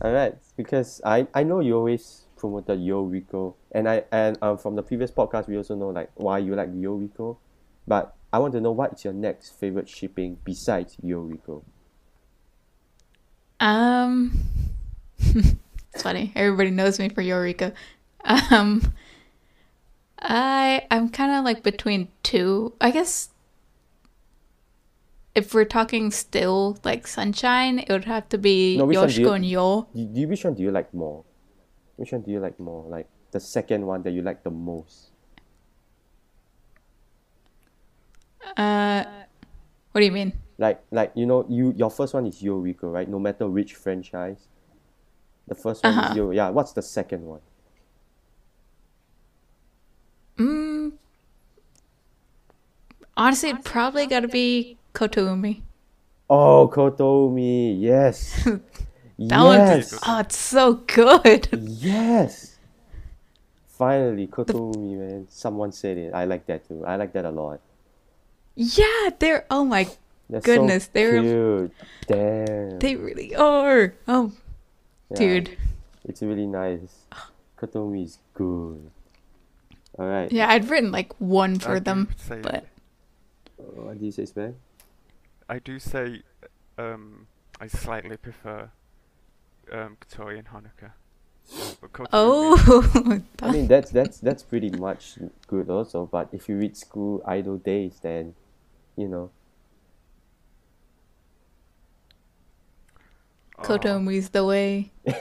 [0.05, 4.83] Alright, because I, I know you always promoted YouRiko, and I and um from the
[4.83, 7.37] previous podcast we also know like why you like YouRiko,
[7.89, 11.63] but I want to know what's your next favorite shipping besides YouRiko.
[13.61, 14.43] Um,
[15.19, 16.33] it's funny.
[16.37, 17.73] Everybody knows me for YouRiko.
[18.25, 18.93] Um,
[20.19, 22.75] I I'm kind of like between two.
[22.81, 23.31] I guess
[25.35, 29.37] if we're talking still like sunshine, it would have to be No, do you- Yoshiko
[29.37, 29.87] and Yo.
[29.95, 31.25] You, which one do you like more?
[31.97, 32.85] Which one do you like more?
[32.89, 35.08] Like the second one that you like the most?
[38.57, 39.05] Uh,
[39.93, 40.33] what do you mean?
[40.59, 43.09] Like like you know you your first one is YouRiko, right?
[43.09, 44.49] No matter which franchise.
[45.47, 46.11] The first one Uh-huh.
[46.11, 46.31] is Yo.
[46.31, 47.41] Yeah, what's the second one?
[50.37, 50.93] Mm,
[53.17, 55.63] honestly, it probably got to be KotoUmi.
[56.31, 58.47] Oh, KotoUmi, yes.
[59.21, 59.99] That one, yes.
[60.07, 61.49] oh, it's so good.
[61.53, 62.57] Yes.
[63.67, 65.27] Finally, KotoUmi, man.
[65.29, 66.15] Someone said it.
[66.15, 66.85] I like that too.
[66.87, 67.61] I like that a lot.
[68.61, 69.87] Yeah, they're oh my,
[70.29, 71.73] They're Goodness, so they're- cute.
[72.09, 72.79] Damn.
[72.81, 73.95] they really are.
[74.09, 74.33] Oh,
[75.11, 75.57] Yeah, dude.
[76.05, 77.07] It's really nice.
[77.57, 78.91] KotoUmi is good.
[79.99, 80.31] All right.
[80.33, 82.67] Yeah, I'd written like one I for do them, say- but
[83.57, 84.57] What do you say, Sven?
[85.49, 86.23] I do say
[86.77, 87.27] um,
[87.61, 88.71] I slightly prefer
[89.71, 90.93] um, Kotori and Honoka.
[91.81, 95.17] But Kotori oh, I mean, that's that's that's pretty much
[95.47, 96.07] good also.
[96.07, 98.35] But if you read School Idol Days, then
[98.99, 99.31] you know.
[103.59, 104.91] oh, KotoUmi's the way.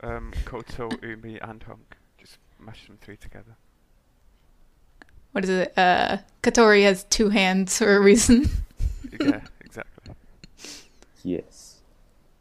[0.00, 1.96] Um, Koto, Umi, and Honk.
[2.18, 3.56] Just mash them three together.
[5.32, 5.72] What is it?
[5.76, 8.48] Uh, Kotori has two hands for a reason.
[9.20, 10.14] yeah, exactly.
[11.24, 11.80] Yes.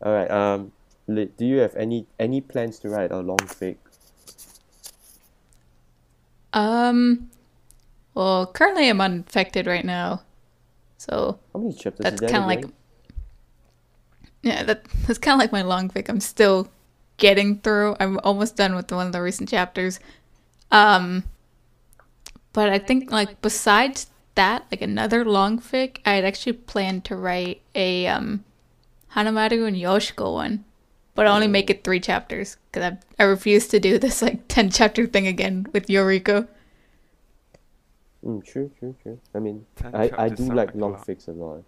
[0.04, 0.30] All right.
[0.30, 0.72] Um,
[1.08, 3.78] do you have any any plans to write a long fic?
[6.54, 7.32] Um,
[8.13, 10.22] well, currently I'm uninfected right now,
[10.98, 12.66] so How many chapters that's kind of like
[14.48, 16.10] yeah, that that's kind of like my long fic.
[16.10, 16.70] I'm still
[17.18, 17.96] getting through.
[18.00, 20.00] I'm almost done with one of the recent chapters.
[20.72, 21.24] Um,
[22.54, 27.16] but I think like besides that, like another long fic, I had actually planned to
[27.16, 28.44] write a um
[29.16, 30.64] Hanamaru and Yoshiko one,
[31.16, 34.70] but only make it three chapters because I I refuse to do this like ten
[34.70, 36.48] chapter thing again with YouRiko.
[38.28, 39.20] Mm, true, true, true.
[39.34, 41.08] I mean, Ten I, I do like like long lot.
[41.08, 41.63] fics a lot.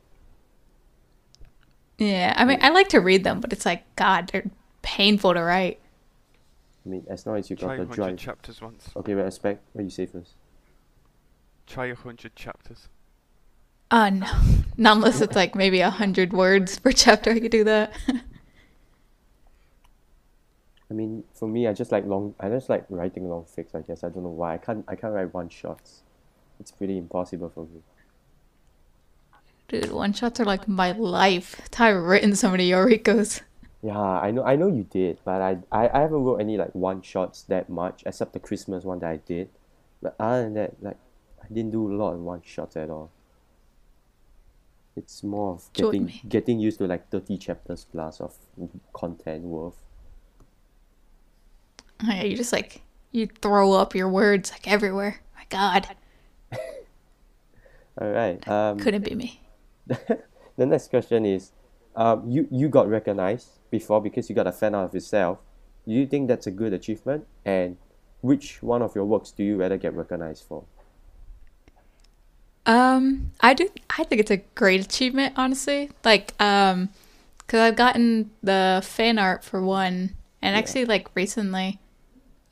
[1.97, 4.49] Yeah, I mean I like to read them, but it's like God, they're
[4.81, 5.79] painful to write.
[6.85, 8.17] I mean, as long as you got the 100 drive.
[8.17, 8.97] chapters once.
[8.97, 10.35] Okay, but expect What you say first?
[11.65, 12.89] Try a 100 chapters.
[13.91, 14.27] Uh no,
[14.77, 17.31] not unless it's like maybe a hundred words per chapter.
[17.31, 17.91] I could do that.
[20.91, 22.35] I mean, for me, I just like long.
[22.39, 23.75] I just like writing long fics.
[23.75, 24.55] I guess I don't know why.
[24.55, 24.85] I can't.
[24.87, 26.03] I can't write one shots.
[26.59, 27.81] It's pretty impossible for me.
[29.67, 31.61] Dude, one shots are like my life.
[31.77, 33.41] I've written so many YouRikos.
[33.81, 34.43] Yeah, I know.
[34.43, 37.69] I know you did, but I, I, I haven't wrote any like one shots that
[37.69, 39.49] much, except the Christmas one that I did.
[40.01, 40.97] But other than that, like,
[41.41, 43.11] I didn't do a lot of one shots at all.
[44.95, 48.35] It's more of getting getting used to like thirty chapters plus of
[48.91, 49.77] content worth.
[52.03, 55.21] Oh, yeah, you just like you throw up your words like everywhere.
[55.37, 55.87] My God,
[57.99, 58.45] All right.
[58.47, 59.41] Um, couldn't be me.
[59.87, 61.51] the next question is,
[61.95, 65.39] um, you you got recognized before because you got a fan out of yourself.
[65.85, 67.27] Do you think that's a good achievement?
[67.45, 67.77] And
[68.21, 70.63] which one of your works do you rather get recognized for?
[72.65, 73.67] Um, I do.
[73.97, 75.89] I think it's a great achievement, honestly.
[76.05, 76.89] Like, um,
[77.39, 81.79] because I've gotten the fan art for one, and actually, like recently,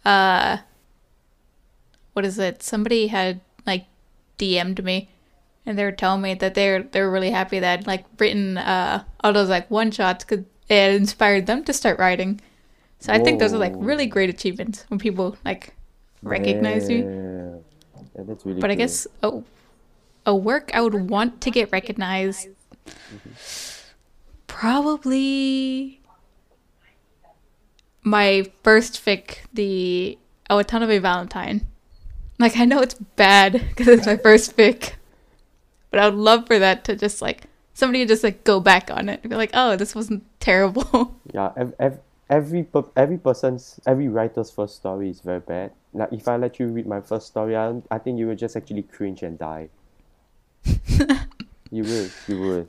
[0.03, 0.57] uh,
[2.13, 2.63] what is it?
[2.63, 3.85] Somebody had like
[4.39, 5.09] DM'd me,
[5.67, 9.03] and they were telling me that they're they're really happy that I'd, like written uh
[9.23, 12.41] all those like one shots because it inspired them to start writing.
[12.99, 15.75] So I think those are like really great achievements when people like
[16.23, 16.97] recognize you.
[16.97, 18.23] Yeah.
[18.23, 19.41] That's really But I guess a,
[20.25, 22.47] a work I would want to get recognized
[24.47, 26.01] probably
[28.03, 30.17] my first fic, the
[30.49, 31.67] Awatanabe Valentine.
[32.39, 34.93] Like I know it's bad because it's my first fic,
[35.91, 38.89] but I would love for that to just like somebody to just like go back
[38.91, 41.15] on it and be like, oh, this wasn't terrible.
[41.33, 45.71] Yeah, ev- ev- every per- every person's every writer's first story is very bad.
[45.93, 48.55] Like if I let you read my first story, I, I think you would just
[48.55, 49.69] actually cringe and die.
[50.65, 52.67] you would, you would.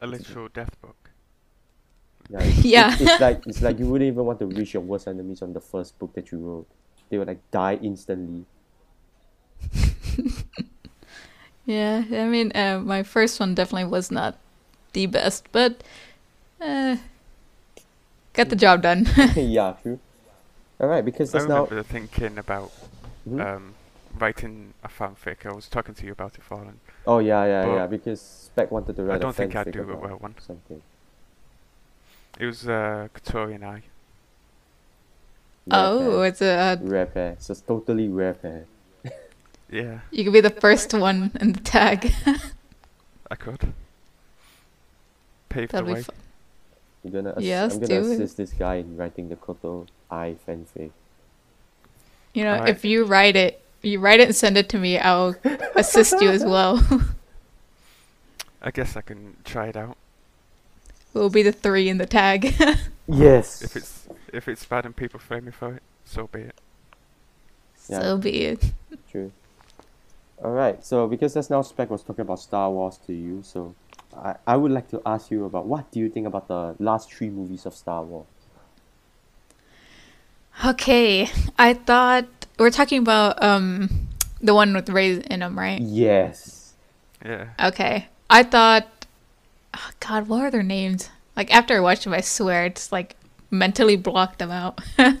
[0.00, 1.10] A literal death book.
[2.28, 2.92] Yeah, it's, Yeah.
[2.92, 5.52] It's, it's like it's like you wouldn't even want to reach your worst enemies on
[5.52, 6.66] the first book that you wrote.
[7.08, 8.44] They would like die instantly.
[11.66, 14.36] Yeah, I mean, uh, my first one definitely was not
[14.92, 15.82] the best, but
[16.60, 16.96] uh,
[18.34, 19.06] got the job done.
[19.36, 19.98] yeah, true.
[20.80, 21.64] All right, because I that's now.
[21.64, 22.70] remember thinking about
[23.26, 23.40] Mhm.
[23.40, 23.74] um,
[24.18, 25.46] writing a fanfic.
[25.46, 26.80] I was talking to you about it, Fallen.
[27.06, 27.86] Oh yeah, yeah, but yeah.
[27.86, 30.34] Because Spec wanted to write don't a think Ai'd fanfic do a about well one.
[30.40, 30.82] Something.
[32.38, 33.82] It was uh, Kotori and I.
[35.66, 36.24] Rare oh, pair.
[36.26, 37.30] it's a uh, rare pair.
[37.32, 38.66] It's a totally rare pair.
[39.70, 42.12] Yeah, you could be the first one in the tag.
[43.30, 43.72] I could.
[45.48, 46.02] Pave the That'll be way.
[46.02, 46.14] fun.
[47.04, 48.14] I'm gonna ass- Yes, I'm gonna do it.
[48.14, 50.90] assist this guy in writing the Koto I fanfic.
[52.34, 52.68] You know, Alright.
[52.70, 54.98] if you write it, you write it and send it to me.
[54.98, 55.34] I'll
[55.76, 56.82] assist you as well.
[58.62, 59.96] I guess I can try it out.
[61.12, 62.54] We'll be the three in the tag.
[63.06, 63.60] Yes.
[63.60, 66.54] If it's if it's bad and people frame me for it, so be it.
[67.86, 68.00] Yeah.
[68.00, 68.72] So be it.
[69.10, 69.30] True.
[70.42, 70.84] All right.
[70.84, 73.74] So because just now Spec was talking about Star Wars to you, so
[74.16, 77.12] I, I would like to ask you about what do you think about the last
[77.12, 78.26] three movies of Star Wars?
[80.64, 81.28] Okay,
[81.58, 82.26] I thought
[82.58, 84.08] we're talking about um
[84.40, 85.80] the one with Rey in them, right?
[85.80, 86.74] Yes.
[87.24, 87.48] Yeah.
[87.62, 89.06] Okay, I thought,
[89.74, 91.08] oh God, what are their names?
[91.36, 93.16] Like after I watched them, I swear it's like
[93.50, 94.80] mentally blocked them out.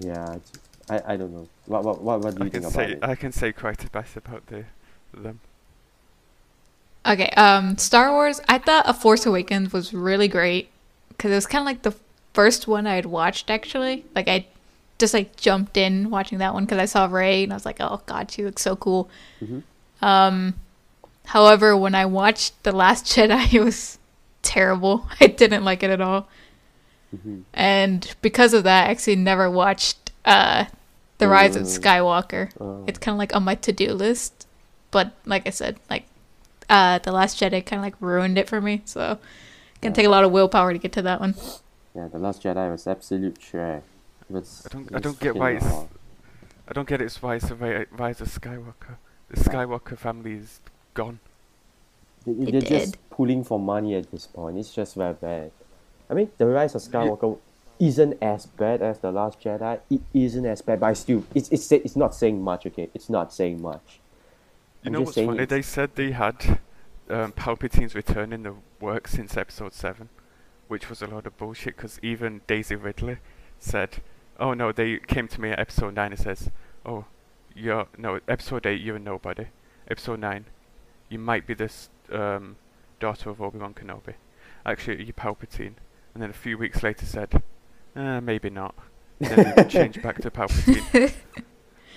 [0.00, 0.34] Yeah.
[0.34, 0.52] it's-
[0.90, 1.48] I, I don't know.
[1.66, 2.98] What what what, what do I you can think about say it?
[3.02, 4.64] I can say quite a bit about the
[5.14, 5.40] them.
[7.06, 8.40] okay, um, Star Wars.
[8.48, 10.70] I thought A Force Awakens was really great
[11.08, 11.94] because it was kind of like the
[12.34, 14.04] first one I had watched actually.
[14.14, 14.46] Like I
[14.98, 17.80] just like jumped in watching that one because I saw Rey and I was like,
[17.80, 19.08] oh God, she looks so cool.
[19.40, 19.62] Mhm.
[20.02, 20.54] Um,
[21.26, 23.98] however, when I watched The Last Jedi, it was
[24.42, 25.06] terrible.
[25.20, 26.28] I didn't like it at all.
[27.16, 27.42] Mhm.
[27.54, 30.66] And because of that, I actually never watched uh,
[31.18, 31.78] The Rise of Mm.
[31.80, 32.50] Skywalker.
[32.60, 32.84] Oh.
[32.86, 34.46] It's kind of like on my to do list.
[34.90, 36.04] But like I said, like
[36.70, 38.82] uh, The Last Jedi kind of like ruined it for me.
[38.84, 39.18] So
[39.70, 41.34] it's going to take a lot of willpower to get to that one.
[41.94, 43.82] Yeah, the Last Jedi was absolute trash.
[44.30, 45.88] It was, I don't it I don't get why it's hard.
[46.68, 48.96] I don't get it's why it's a Ri- Rise of Skywalker.
[49.30, 50.60] The Skywalker family is
[50.94, 51.18] gone.
[52.26, 52.98] They- They They're just did.
[53.10, 54.58] pulling for money at this point.
[54.58, 55.50] It's just very bad.
[56.10, 57.38] I mean, the Rise of Skywalker
[57.78, 59.80] isn't as bad as the Last Jedi.
[59.90, 62.66] It isn't as bad, but I still, it's it's it's not saying much.
[62.66, 64.00] Okay, it's not saying much.
[64.82, 65.44] You I'm know what's funny?
[65.44, 66.60] They said they had
[67.08, 70.08] um, Palpatine's return in the works since Episode Seven,
[70.68, 71.76] which was a lot of bullshit.
[71.76, 73.18] Because even Daisy Ridley
[73.58, 74.02] said,
[74.38, 76.50] "Oh no," they came to me at Episode Nine and says,
[76.84, 77.04] "Oh,
[77.54, 79.46] you're no Episode Eight, you're a nobody.
[79.90, 80.44] Episode Nine,
[81.08, 82.56] you might be this um,
[83.00, 84.14] daughter of Obi Wan Kenobi.
[84.66, 85.74] Actually, you're Palpatine."
[86.14, 87.42] And then a few weeks later said,
[87.96, 88.74] uh, "Maybe not."
[89.20, 91.12] And then they changed back to Palpatine.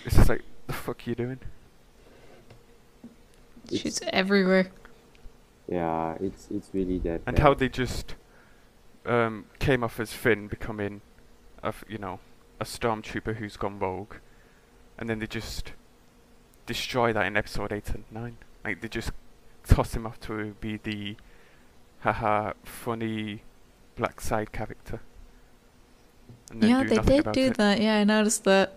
[0.04, 1.40] It's just like, the fuck are you doing?
[3.70, 4.72] She's everywhere.
[5.68, 7.22] Yeah, it's it's really that.
[7.26, 7.40] and bad.
[7.40, 8.16] how they just
[9.06, 11.02] um, came off as Finn becoming,
[11.64, 12.20] a, you know,
[12.60, 14.16] a stormtrooper who's gone rogue,
[14.98, 15.74] and then they just
[16.66, 18.38] destroy that in episode eight and nine.
[18.66, 19.12] Like they just
[19.68, 21.16] toss him off to be the,
[22.02, 23.44] haha, funny
[23.96, 25.00] black side character.
[26.52, 27.58] And Yeah, they did do it.
[27.58, 27.80] that.
[27.82, 28.74] Yeah, I noticed that.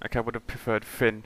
[0.00, 1.24] Like I would have preferred Finn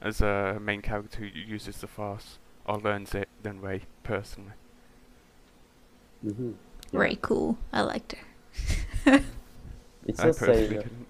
[0.00, 4.52] as a main character who uses the Force or learns it than Rey personally.
[6.24, 6.54] Mhm.
[6.92, 7.00] Yeah.
[7.00, 7.58] Rey cool.
[7.72, 9.20] I liked her.
[10.06, 10.38] It's I so sad.
[10.46, 10.82] personally you know.
[10.82, 11.06] didn't.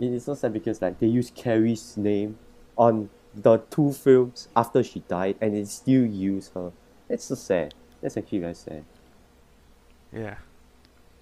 [0.00, 2.38] It is so sad because like they use Carrie's name
[2.76, 6.72] on the two films after she died, and they still use her.
[7.08, 7.74] It's so sad.
[8.00, 8.84] That's actually very sad.
[10.12, 10.36] Yeah.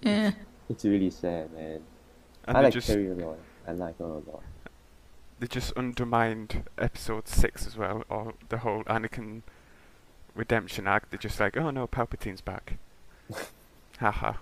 [0.02, 0.32] Yeah.
[0.70, 1.80] It's really sad, man.
[2.46, 3.38] And I like just Carrie a lot.
[3.66, 4.42] I like her a lot.
[5.40, 9.42] they just undermined episode six as well, or the whole Anakin
[10.36, 11.10] redemption arc.
[11.10, 12.76] They're just like, oh no, Palpatine's back.
[13.98, 14.34] Haha.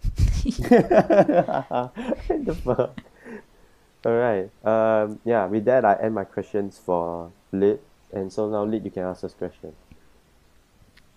[0.30, 1.90] the
[2.64, 3.00] fuck?
[4.06, 4.50] Alright.
[4.64, 7.80] Um yeah, with that I end my questions for Lid.
[8.12, 9.74] And so now Lid you can ask us question.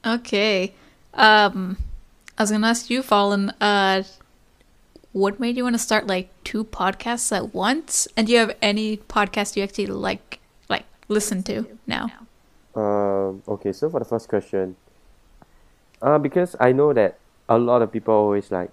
[0.03, 0.73] Okay.
[1.13, 1.77] Um,
[2.41, 3.51] I was gonna ask you, Fallen.
[3.61, 4.01] Uh,
[5.11, 8.07] what made you want to start like two podcasts at once?
[8.17, 12.09] And do you have any podcast you actually like, like listen to now?
[12.73, 14.75] Um, okay, so for the first question,
[16.01, 18.71] uh, because I know that a lot of people always like,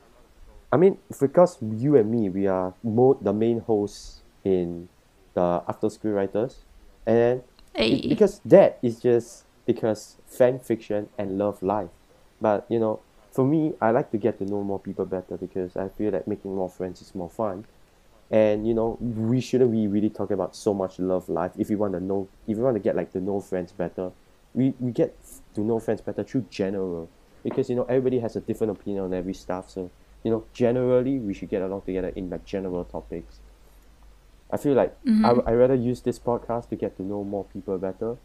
[0.72, 4.88] I mean, because you and me, we are more the main hosts in
[5.34, 6.64] the After School Writers,
[7.06, 7.42] and
[7.74, 8.00] Hey.
[8.00, 11.90] be- because that is just because fan fiction and Love Live.
[12.40, 13.00] But you know,
[13.38, 16.26] for me, I like to get to know more people better because I feel that
[16.26, 17.66] making more friends is more fun.
[18.32, 21.52] And you know, we shouldn't be really talking about so much Love Live.
[21.56, 24.10] If you want to know, if you want to get like to know friends better,
[24.54, 25.14] we, we get
[25.54, 27.08] to know friends better through general.
[27.44, 29.70] Because you know, everybody has a different opinion on every stuff.
[29.70, 29.88] So
[30.24, 33.38] you know, generally, we should get along together in like general topics.
[34.50, 35.24] I feel like mm-hmm.
[35.24, 38.16] I I rather use this podcast to get to know more people better,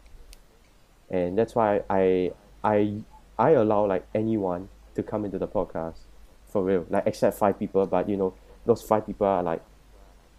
[1.08, 2.32] and that's why I
[2.64, 2.96] I
[3.38, 5.98] I allow like anyone to come into the podcast,
[6.46, 6.86] for real.
[6.88, 8.34] Like except five people, but you know
[8.64, 9.62] those five people are like,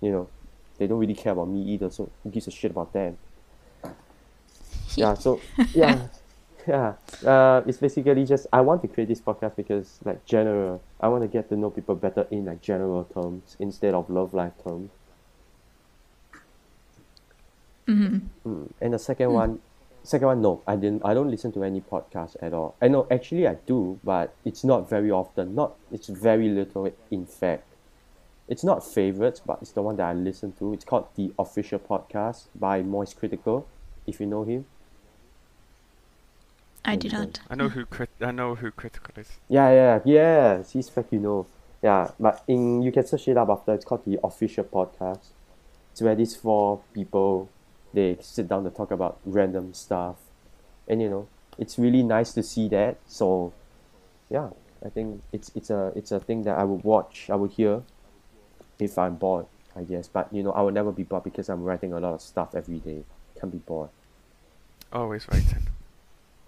[0.01, 0.28] you know,
[0.78, 1.89] they don't really care about me either.
[1.89, 3.18] So who gives a shit about them?
[4.95, 5.14] Yeah.
[5.16, 5.41] So
[5.74, 6.08] yeah.
[6.68, 6.93] Yeah,
[7.24, 11.22] uh, it's basically just I want to create this podcast because like general, I want
[11.22, 14.89] to get to know people better in like general terms instead of Love Live terms.
[17.88, 18.49] Mm-hmm.
[18.49, 18.72] Mm.
[18.82, 19.60] And the second one,
[20.06, 21.03] second one, no, I didn't.
[21.03, 22.76] I don't listen to any podcast at all.
[22.82, 25.56] I know actually I do, but it's not very often.
[25.56, 26.91] Not it's very little.
[27.12, 27.64] In fact,
[28.47, 30.74] it's not favorites, but it's the one that I listen to.
[30.74, 33.68] It's called the official podcast by Moist Critical.
[34.06, 34.66] If you know him.
[36.88, 37.39] I do not.
[37.49, 39.39] I know who crit- I know who critical is.
[39.49, 40.64] Yeah, yeah, yeah.
[40.64, 41.47] She's fact, you know.
[41.82, 43.74] Yeah, but in you can search it up after.
[43.74, 45.30] It's called the official podcast.
[45.91, 47.49] It's where these four people
[47.96, 50.18] they sit down to talk about random stuff,
[50.88, 51.28] and you know
[51.58, 52.98] it's really nice to see that.
[53.08, 53.54] So,
[54.30, 54.50] yeah,
[54.86, 57.30] I think it's it's a it's a thing that I would watch.
[57.30, 57.82] I would hear
[58.80, 59.48] if I'm bored.
[59.78, 62.14] I guess, but you know I will never be bored because I'm writing a lot
[62.14, 63.04] of stuff every day.
[63.39, 63.89] Can't be bored.
[64.93, 65.68] Always writing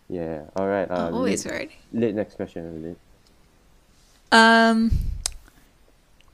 [0.08, 0.44] Yeah.
[0.56, 0.90] All right.
[0.90, 1.72] Uh, Always Lit, right.
[1.92, 2.84] Lit, next question.
[2.84, 2.98] Lit.
[4.32, 4.92] Um,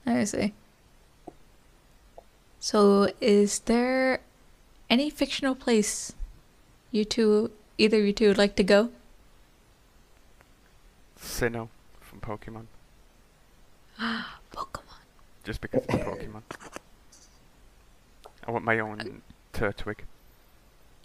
[0.05, 0.53] let me see.
[2.59, 4.21] So, is there
[4.93, 6.13] any fictional place
[6.91, 8.89] you two, either you two, would like to go?
[11.19, 11.69] Sinnoh
[11.99, 12.65] from Pokemon.
[14.53, 15.01] Pokemon.
[15.43, 16.43] Just because it's Pokemon.
[18.45, 20.01] I want my own Turtwig.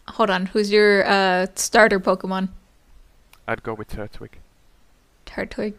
[0.09, 2.49] Hold on, who's your uh starter Pokemon?
[3.47, 4.33] I'd go with Turtwig.
[5.25, 5.75] Turtwig.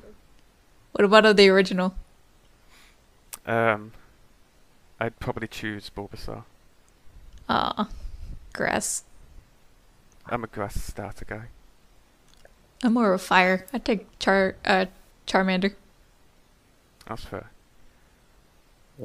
[0.93, 1.93] What about the original?
[3.45, 3.91] Um,
[4.99, 6.43] I'd probably choose Bulbasaur.
[7.49, 7.89] Ah,
[8.53, 9.03] grass.
[10.27, 11.47] I'm a grass starter guy.
[12.83, 13.65] I'm more of a fire.
[13.73, 14.85] I take Char uh
[15.27, 15.73] Charmander.
[17.07, 17.49] That's fair.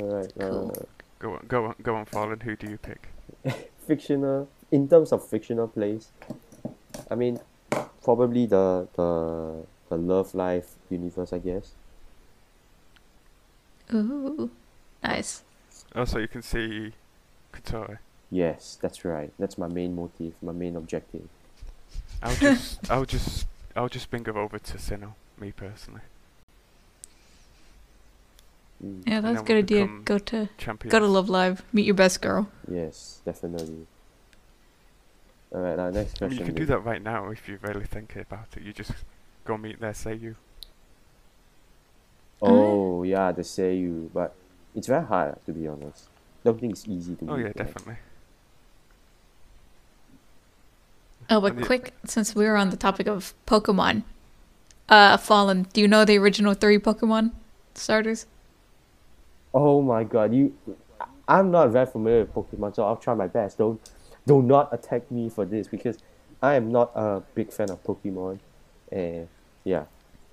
[0.00, 0.32] All right.
[0.38, 0.72] Cool.
[0.76, 0.84] Uh,
[1.20, 2.40] Go on, go on, go on, Fallen.
[2.40, 3.08] Who do you pick?
[3.86, 6.08] fictional in terms of fictional place
[7.10, 7.38] i mean
[8.02, 11.72] probably the the the Love Live universe i guess
[13.92, 14.50] Ooh,
[15.02, 15.42] nice.
[15.94, 16.92] Also, you can see
[17.52, 17.98] Kotori.
[18.34, 21.28] Yes that's right that's my main motive my main objective
[22.22, 25.14] I'll just, I'll just, I'll just bring her over to Sinnoh.
[25.38, 26.00] Me personally,
[28.82, 29.86] Mm, Yeah, that's a good idea.
[30.04, 30.90] Go to champions.
[30.92, 31.62] go to Love Live.
[31.72, 32.48] Meet your best girl.
[32.68, 33.86] yes definitely
[35.52, 37.84] all right uh, next I mean, you can do that right now if you really
[37.86, 38.62] think about it.
[38.64, 38.92] You just
[39.44, 40.34] go meet their you.
[42.42, 44.34] oh yeah the say you but
[44.74, 46.08] it's very hard to be honest
[46.44, 47.30] don't think it's easy to meet.
[47.30, 47.66] Oh meet yeah, them.
[47.66, 47.96] definitely.
[51.30, 54.02] Oh, but the- quick, since we were on the topic of Pokemon,
[54.88, 55.66] uh, Fallen.
[55.72, 57.32] Do you know the original three Pokemon
[57.74, 58.26] starters?
[59.52, 60.52] Oh my god, you
[61.28, 63.58] I'm not very familiar with Pokemon, so I'll try my best.
[63.58, 63.80] Don't
[64.26, 65.98] do not attack me for this because
[66.42, 68.38] I am not a big fan of Pokemon.
[68.92, 69.28] And
[69.64, 69.84] yeah.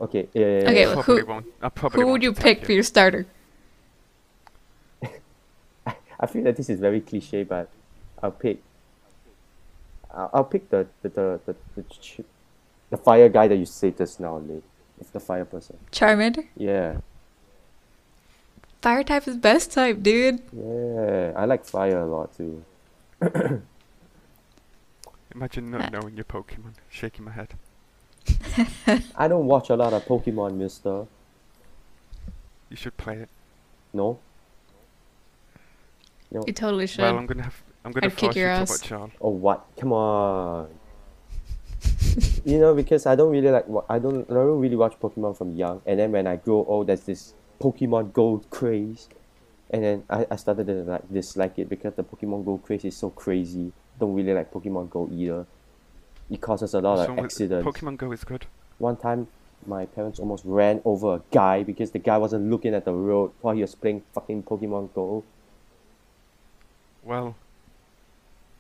[0.02, 0.28] Okay.
[0.36, 0.40] Uh,
[0.70, 3.26] Okay, well, who- probably Who would won't you pick for your starter?
[6.20, 7.70] I feel that this is very cliche, but
[8.22, 8.62] I'll pick.
[10.14, 12.24] I'll, I'll pick the the the the, the,
[12.92, 14.62] the fire guy that you say just now, Lee.
[15.00, 15.78] It's the fire person.
[15.92, 16.46] Charmander.
[16.56, 16.98] Yeah,
[18.82, 20.42] Fire type is best type, dude.
[20.54, 21.34] yeah.
[21.36, 22.64] I like fire a lot too.
[25.34, 26.74] Imagine Uh, not knowing your Pokemon.
[26.90, 27.50] Shaking my head.
[29.16, 31.06] I don't watch a lot of Pokemon, Mister.
[32.70, 33.30] You should play it.
[33.94, 34.20] No.
[36.32, 36.44] No.
[36.48, 37.02] You totally should.
[37.02, 37.62] Well, I'm gonna have.
[37.84, 38.70] I'm gonna I'd kick force you your to ass.
[38.70, 39.12] watch all.
[39.22, 39.66] Oh what?
[39.80, 40.70] Come on.
[42.46, 43.68] you know, because I don't really like.
[43.68, 44.30] wa- I don't.
[44.30, 47.34] I don't really watch Pokemon from young, and then when I grow old, there's this
[47.60, 49.10] Pokemon Go craze,
[49.72, 52.96] and then I, I started to like dislike it because the Pokemon Go craze is
[52.98, 53.72] so crazy.
[54.00, 55.46] Don't really like Pokemon Go either.
[56.30, 57.66] It causes a lot What's of accidents.
[57.68, 58.46] Pokemon Go is good.
[58.78, 59.28] One time,
[59.66, 63.32] my parents almost ran over a guy because the guy wasn't looking at the road
[63.42, 65.24] while he was playing fucking Pokemon Go.
[67.04, 67.36] Well,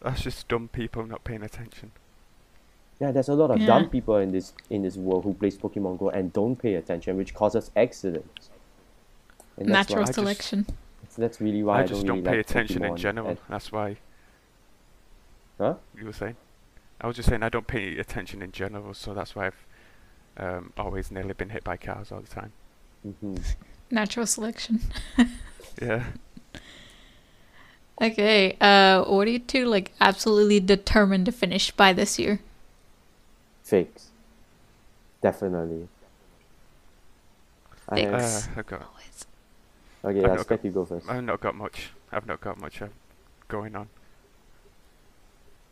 [0.01, 1.91] that's just dumb people not paying attention.
[2.99, 3.67] Yeah, there's a lot of Yeah.
[3.67, 7.17] dumb people in this in this world who plays Pokemon Go and don't pay attention,
[7.17, 8.49] which causes accidents.
[9.57, 10.65] And Natural why, I just- selection.
[11.17, 13.27] that's really why I, I just don't, don't really pay like attention in general.
[13.29, 13.97] and- That's why
[15.57, 15.75] huh?
[15.97, 16.35] you were saying.
[17.01, 19.65] I was just saying I don't pay attention in general, so that's why I've
[20.37, 22.51] um, always nearly been hit by cars all the time.
[23.03, 23.35] hmm
[23.91, 24.79] Natural selection.
[25.81, 26.03] Yeah.
[27.99, 28.57] Okay.
[28.61, 32.39] Uh, what are you two like absolutely determined to finish by this year?
[33.63, 34.09] Fakes.
[35.21, 35.87] Definitely.
[37.89, 38.47] I Fakes.
[38.47, 38.81] Uh, I've got.
[38.81, 39.25] Always.
[40.03, 41.09] okay, I've I not expect you go first.
[41.09, 41.91] I've not got much.
[42.11, 42.87] I've not got much uh,
[43.47, 43.87] going on.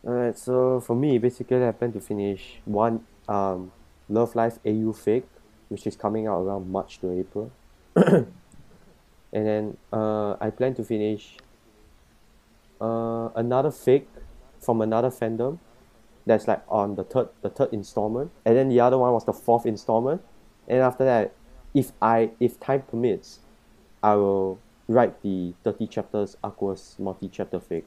[0.06, 3.70] Alright, so for me, basically, I plan to finish one um,
[4.08, 5.26] Love Live AU Fake,
[5.68, 7.52] which is coming out around March to April.
[7.96, 8.26] and
[9.30, 11.36] then uh, I plan to finish
[12.80, 14.08] uh, another fake
[14.60, 15.58] from another fandom
[16.26, 19.32] that's like on the third the third installment, and then the other one was the
[19.32, 20.22] fourth installment,
[20.68, 21.32] and after that,
[21.74, 23.40] if I if time permits,
[24.02, 24.58] I will
[24.88, 27.86] write the thirty chapters Aqours multi chapter fake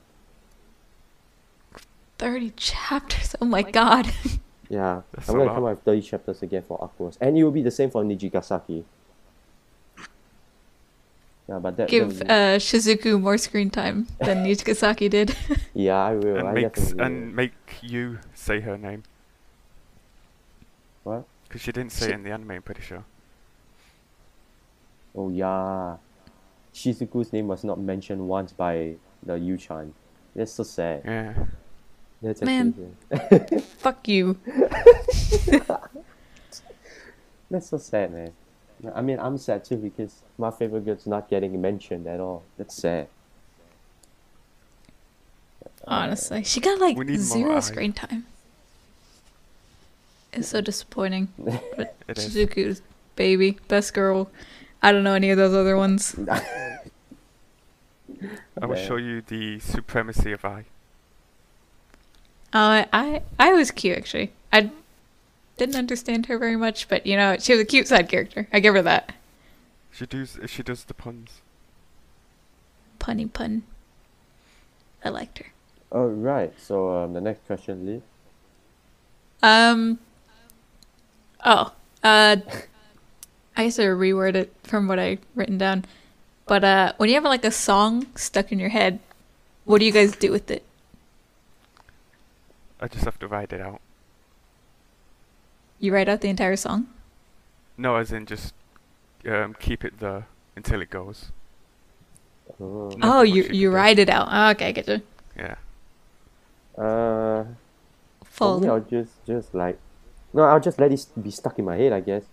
[2.20, 3.36] 30 chapters.
[3.42, 4.12] Oh my god.
[4.70, 5.56] Yeah, That's I'm gonna lot.
[5.56, 8.02] come up with thirty chapters again for Aqours, and it will be the same for
[8.04, 8.84] Nijigasaki.
[11.50, 15.36] Yeah, but that Give that- uh, Shizuku more screen time than Nijigasaki did.
[15.74, 16.38] yeah, I will.
[16.38, 17.06] and I makes definitely will.
[17.06, 19.04] and make you say her name
[21.04, 21.26] What?
[21.48, 22.52] because she didn't say Shi- it in the anime.
[22.52, 23.04] I'm pretty sure.
[25.16, 25.98] Oh yeah,
[26.74, 29.94] Shizuku's name was not mentioned once by the Yu-chan.
[30.36, 31.02] That's so sad.
[31.06, 31.34] Yeah.
[32.22, 32.96] That's Man.
[33.80, 34.38] Fuck you.
[37.52, 38.32] That's so sad, man.
[38.94, 42.44] I mean, I'm sad too because my favorite girl's not getting mentioned at all.
[42.58, 43.08] That's sad.
[45.86, 47.66] Honestly, she got like We need more zero eyes.
[47.66, 48.26] screen time.
[50.32, 51.28] It's so disappointing.
[51.78, 52.34] But It is.
[52.34, 52.82] Shizuku's
[53.16, 54.30] baby, best girl.
[54.82, 56.16] I don't know any of those other ones.
[58.62, 58.86] I will Yeah.
[58.88, 60.66] show you the supremacy of Ai.
[62.54, 64.32] Uh, I I was cute actually.
[64.52, 64.70] I
[65.58, 68.48] didn't understand her very much, but you know she was a cute side character.
[68.52, 69.14] I give her that.
[69.92, 71.42] She does she does the puns.
[73.00, 73.64] Punny pun.
[75.04, 75.48] I liked her.
[75.92, 76.54] All right.
[76.60, 78.02] So um, the next question, Lee.
[79.42, 80.00] Um.
[81.46, 81.74] Oh.
[82.04, 82.38] Uh.
[83.56, 85.86] I guess I reword it from what I written down.
[86.48, 89.00] But uh, when you have like a song stuck in your head,
[89.66, 90.64] what do you guys do with it?
[92.82, 93.80] I just have to write it out.
[95.84, 96.88] You write out the entire song.
[97.78, 98.54] No, as in just
[99.28, 101.34] um, keep it there until it goes.
[102.58, 102.90] Oh.
[103.02, 104.30] Oh, much you you write it out.
[104.32, 105.02] Oh, okay, I get you.
[105.36, 105.56] Yeah.
[106.78, 107.44] Uh,
[108.24, 109.78] for me, I'll just just like,
[110.32, 111.92] no, I'll just let it be stuck in my head.
[111.92, 112.24] I guess.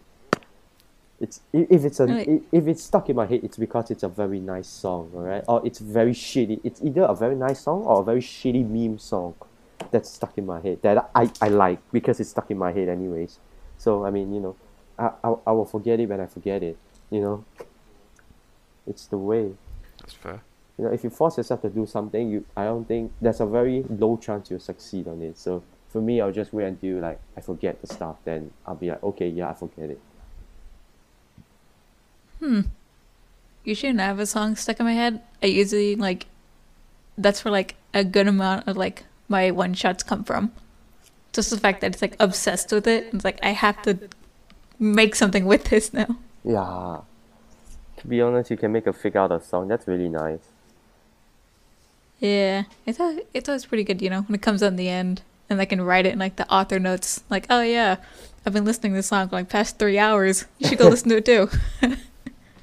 [1.19, 2.43] It's if it's a Right.
[2.53, 5.43] if it's stuck in my head, it's because it's a very nice song, alright?
[5.49, 6.61] Or it's very shitty.
[6.63, 9.35] It's either a very nice song or a very shitty meme song
[9.91, 12.89] that's stuck in my head that I, I like because it's stuck in my head
[12.89, 13.39] anyways.
[13.79, 14.57] So I mean, you know,
[14.99, 16.77] I, I I will forget it when I forget it.
[17.11, 17.45] You know,
[18.87, 19.53] it's the way.
[19.99, 20.43] That's fair.
[20.79, 23.47] You know, if you force yourself to do something, you I don't think there's a
[23.47, 25.39] very low chance you'll succeed on it.
[25.39, 28.17] So for me, I'll just wait until like I forget the stuff.
[28.25, 30.01] Then I'll be like, okay, yeah, I forget it.
[32.39, 32.61] Hmm.
[33.65, 36.27] Usually when I have a song stuck in my head, I usually like
[37.19, 40.53] that's for like a good amount of like my one shots come from.
[41.33, 43.09] Just the fact that it's like obsessed with it.
[43.15, 43.97] It's like I have to
[44.79, 46.17] make something with this now.
[46.45, 46.99] Yeah.
[47.99, 49.69] To be honest, you can make a figure out of song.
[49.69, 50.41] That's really nice.
[52.19, 52.65] Yeah.
[52.87, 55.61] I thought it's always pretty good, you know, when it comes on the end and
[55.61, 57.23] I can write it in like the author notes.
[57.31, 57.97] Like, oh yeah,
[58.45, 60.47] I've been listening to this song for like past three hours.
[60.59, 61.49] You should go listen to it too.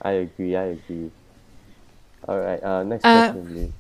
[0.01, 0.55] I agree.
[0.55, 1.11] I agree.
[2.27, 2.61] All right.
[2.61, 3.71] Uh, next Uh, question, Please.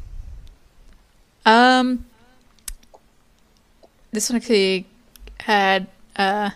[1.45, 2.05] Um,
[4.17, 4.87] this one actually
[5.41, 6.49] had uh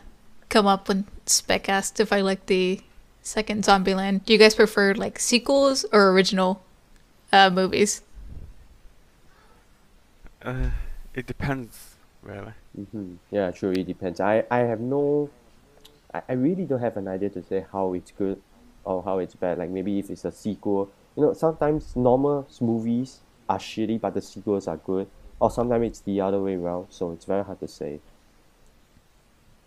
[0.50, 2.82] come up when Spec asked if I liked the
[3.22, 4.26] second Zombieland.
[4.26, 6.66] Do you guys prefer like sequels or original
[7.32, 8.02] uh movies?
[10.42, 10.74] Uh,
[11.14, 12.54] it depends, really.
[12.74, 13.22] Mm-hmm.
[13.30, 13.70] Yeah, true.
[13.78, 14.20] It depends.
[14.20, 15.30] I, I have no.
[16.12, 18.42] I, I really don't have an idea to say how it's good
[18.84, 19.60] or how it's bad.
[19.60, 20.90] Like maybe if it's a sequel.
[21.16, 25.06] You know, sometimes normal movies are shitty, but the sequels are good.
[25.42, 26.88] Or sometimes it's the other way around.
[26.92, 28.00] So it's very hard to say.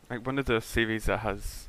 [0.09, 1.69] Like one of the series that has,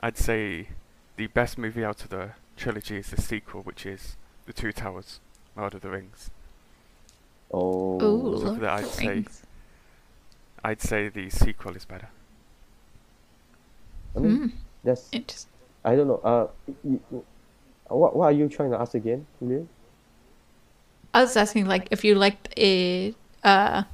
[0.00, 0.68] I'd say,
[1.16, 5.20] the best movie out of the trilogy is the sequel, which is The Two Towers,
[5.56, 6.30] Lord of the Rings.
[7.50, 7.94] Oh.
[7.96, 7.98] Ooh,
[8.38, 9.42] so Lord for that of I'd the say- Rings.
[10.62, 12.08] I'd say the sequel is better.
[14.14, 14.46] I mean, Hmm.
[14.84, 15.08] that's.
[15.12, 15.50] Interesting.
[15.82, 16.20] I don't know.
[16.22, 16.48] Uh,
[16.84, 17.20] y- y-
[17.88, 19.66] what what are you trying to ask again, Lil?
[21.14, 23.14] I was asking like if you liked a
[23.44, 23.84] uh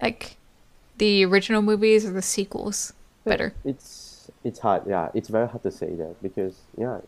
[0.00, 0.36] like
[0.98, 2.92] the original movies or the sequels
[3.24, 3.54] better.
[3.64, 4.82] It's it's hard.
[4.86, 6.98] Yeah, it's very hard to say that because yeah,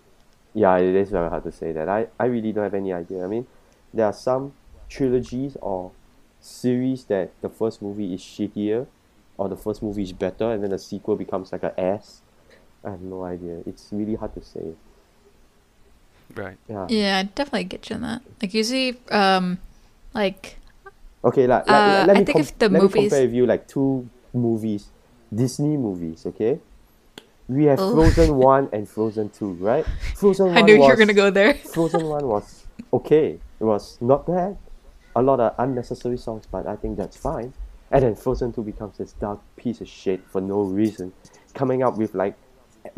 [0.55, 1.89] yeah, it is very hard to say that.
[1.89, 3.25] I I really don't have any idea.
[3.25, 3.47] I mean,
[3.93, 4.53] there are some
[4.89, 5.93] trilogies or
[6.41, 8.87] series that the first movie is shittier,
[9.39, 12.21] or the first movie is better, and then the sequel becomes like a ass.
[12.85, 13.63] I have no idea.
[13.65, 14.75] It's really hard to say.
[16.35, 16.57] Right.
[16.69, 16.87] Yeah.
[16.89, 18.23] Yeah, I definitely get you on that.
[18.41, 19.59] Like usually um
[20.15, 20.57] like
[21.25, 23.47] Okay, like, Uh, let me think com- if the let movies- me compare with you
[23.47, 24.91] like two movies,
[25.35, 26.27] Disney movies.
[26.27, 26.59] Okay,
[27.49, 27.93] we have Oh.
[27.95, 29.87] Frozen one and Frozen two, right?
[30.17, 31.55] Frozen one I knew you were gonna go there.
[31.55, 33.39] Frozen one was okay.
[33.61, 34.57] It was not bad.
[35.15, 37.53] A lot of unnecessary songs, but I think that's fine.
[37.93, 41.13] And then Frozen 2 becomes this dark piece of shit for no reason,
[41.53, 42.35] coming up with like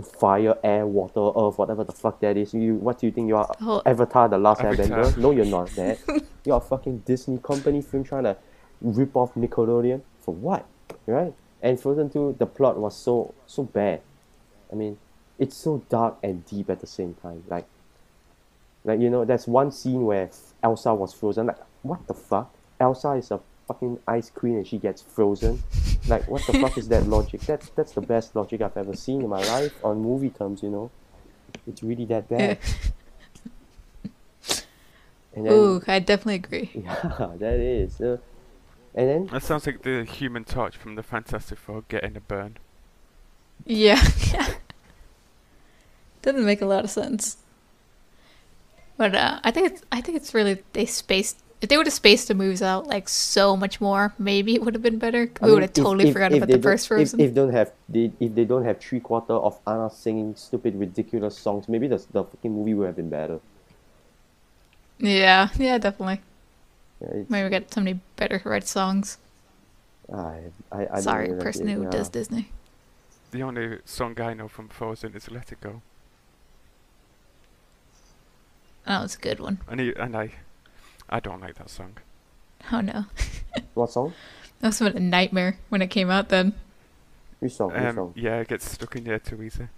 [0.02, 2.54] fire, air, water, earth, whatever the fuck that is.
[2.54, 3.54] You, what do you think you are?
[3.60, 3.82] Oh.
[3.84, 5.04] Avatar: The Last Avatar.
[5.04, 5.16] Airbender?
[5.16, 5.98] No, you're not that.
[6.44, 8.36] you're a fucking Disney company film trying to
[8.80, 10.66] rip off Nickelodeon for what,
[11.06, 11.34] right?
[11.62, 14.00] And Frozen 2, the plot was so so bad.
[14.70, 14.98] I mean,
[15.38, 17.44] it's so dark and deep at the same time.
[17.48, 17.66] Like,
[18.84, 20.30] like you know, there's one scene where
[20.62, 21.46] Elsa was frozen.
[21.46, 22.54] Like, what the fuck?
[22.78, 25.62] Elsa is a fucking ice queen and she gets frozen.
[26.08, 27.40] Like, what the fuck is that logic?
[27.42, 30.62] That's that's the best logic I've ever seen in my life on movie terms.
[30.62, 30.90] You know,
[31.66, 32.58] it's really that bad.
[35.36, 36.70] And then, Ooh, I definitely agree.
[36.84, 38.00] yeah, that is.
[38.00, 38.18] Uh,
[38.94, 42.58] and then That sounds like the Human Torch from the Fantastic Four getting a burn.
[43.66, 44.02] Yeah.
[46.20, 47.38] Doesn't make a lot of sense.
[48.96, 51.94] But uh, I think it's I think it's really they spaced if they would have
[51.94, 55.30] spaced the movies out like so much more, maybe it would have been better.
[55.40, 57.20] I We would have totally if- forgotten if about they the first Frozen.
[57.20, 60.76] If, if don't have they, if they don't have three quarter of Anna singing stupid
[60.76, 63.40] ridiculous songs, maybe the the fucking movie would have been better.
[64.98, 66.20] yeah, yeah, definitely.
[67.00, 69.18] Yeah, Maybe we got somebody better to write songs.
[70.12, 71.90] I, I, I Sorry, don't really person who yeah.
[71.90, 72.50] does Disney.
[73.30, 75.80] The only song I know from Frozen is "Let It Go,"
[78.86, 79.58] Oh, it's a good one.
[79.68, 80.30] and he, and I,
[81.08, 81.96] I don't like that song.
[82.72, 83.04] Oh no,
[83.74, 84.14] What song?
[84.60, 86.28] that was a nightmare when it came out.
[86.30, 86.54] Then
[87.40, 87.72] Which song?
[87.72, 88.12] Which Um, song?
[88.16, 89.68] yeah, it gets stuck in your head too easy.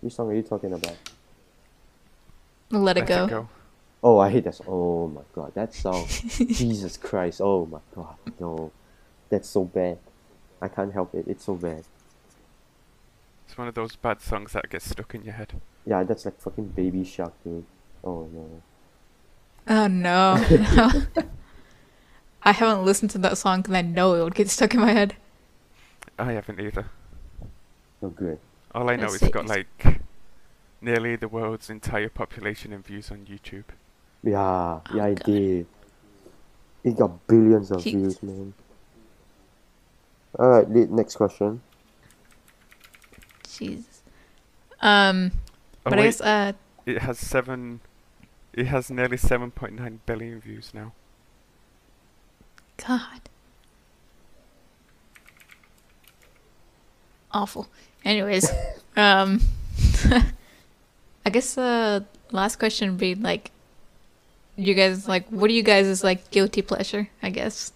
[0.00, 0.96] Which song are you talking about?
[2.70, 3.48] let it go.
[4.02, 4.66] Oh, I hate that song.
[4.68, 6.06] Oh my god, that song.
[6.08, 7.40] Jesus Christ.
[7.42, 8.72] Oh my god, no.
[9.28, 9.98] That's so bad.
[10.62, 11.26] I can't help it.
[11.28, 11.84] It's so bad.
[13.46, 15.60] It's one of those bad songs that gets stuck in your head.
[15.84, 17.64] Yeah, that's like fucking Baby Shark, dude.
[18.02, 18.62] Oh no.
[19.68, 20.36] Oh no,
[20.74, 20.90] no.
[22.42, 24.92] I haven't listened to that song because I know it would get stuck in my
[24.92, 25.16] head.
[26.18, 26.86] I haven't either.
[28.00, 28.38] No good.
[28.74, 30.00] All I know Let's is it's got like
[30.80, 33.64] nearly the world's entire population in views on YouTube.
[34.22, 35.24] Yeah, yeah, it God.
[35.26, 35.66] did.
[36.84, 37.92] It got billions of Jeez.
[37.92, 38.54] views, man.
[40.38, 41.60] Alright, next question.
[43.48, 44.02] Jesus.
[44.80, 45.32] Um,
[45.86, 46.52] Oh, but I guess uh,
[46.84, 47.80] it has seven.
[48.52, 50.92] It has nearly 7.9 billion views now.
[52.76, 53.20] God.
[57.32, 57.68] Awful.
[58.04, 58.50] Anyways,
[58.96, 59.40] um,
[61.24, 62.00] I guess uh,
[62.32, 63.52] last question would be like,
[64.56, 67.08] you guys like, what do you guys is like guilty pleasure?
[67.22, 67.72] I guess.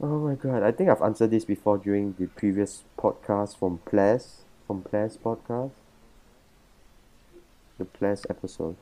[0.00, 4.42] Oh my god, I think I've answered this before during the previous podcast from Ples,
[4.66, 5.70] from Ples podcast.
[7.78, 8.76] The Ples episode.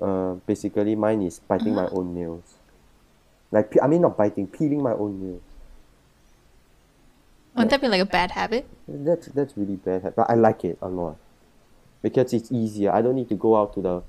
[0.00, 2.54] Uh, basically, mine is biting my own nails.
[3.52, 5.42] Like, I mean, not biting, peeling my own nails.
[7.54, 8.66] Wouldn't that be like a bad habit?
[8.86, 11.16] That's that's really bad, but I like it a lot
[12.00, 12.92] because it's easier.
[12.92, 14.02] I don't need to go out to the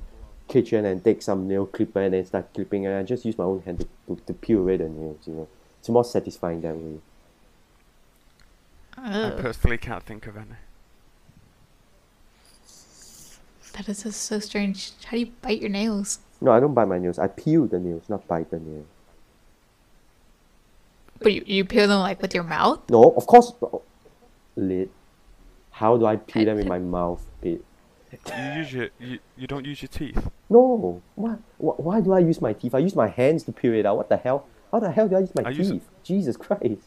[0.47, 3.43] kitchen and take some nail clipper and then start clipping, and I just use my
[3.43, 5.27] own hand to, to, to peel away the nails.
[5.27, 5.47] You know,
[5.79, 6.99] it's more satisfying that way.
[8.97, 10.55] I personally can't think of any.
[13.73, 14.91] That is just so strange.
[15.05, 16.19] How do you bite your nails?
[16.39, 17.19] No, I don't bite my nails.
[17.19, 18.85] I peel the nails, not bite the nail.
[21.19, 22.79] But you, you peel them like with your mouth?
[22.89, 23.53] No, of course.
[24.55, 24.89] Lid.
[25.71, 27.23] How do I peel I them in my mouth?
[27.41, 27.63] Bit.
[28.11, 30.29] You use your you, you don't use your teeth.
[30.49, 31.01] No.
[31.15, 31.39] What?
[31.57, 32.75] Wh- Why do I use my teeth?
[32.75, 33.97] I use my hands to peel it out.
[33.97, 34.47] What the hell?
[34.71, 35.71] How the hell do I use my I teeth?
[35.71, 36.81] use- Jesus Christ.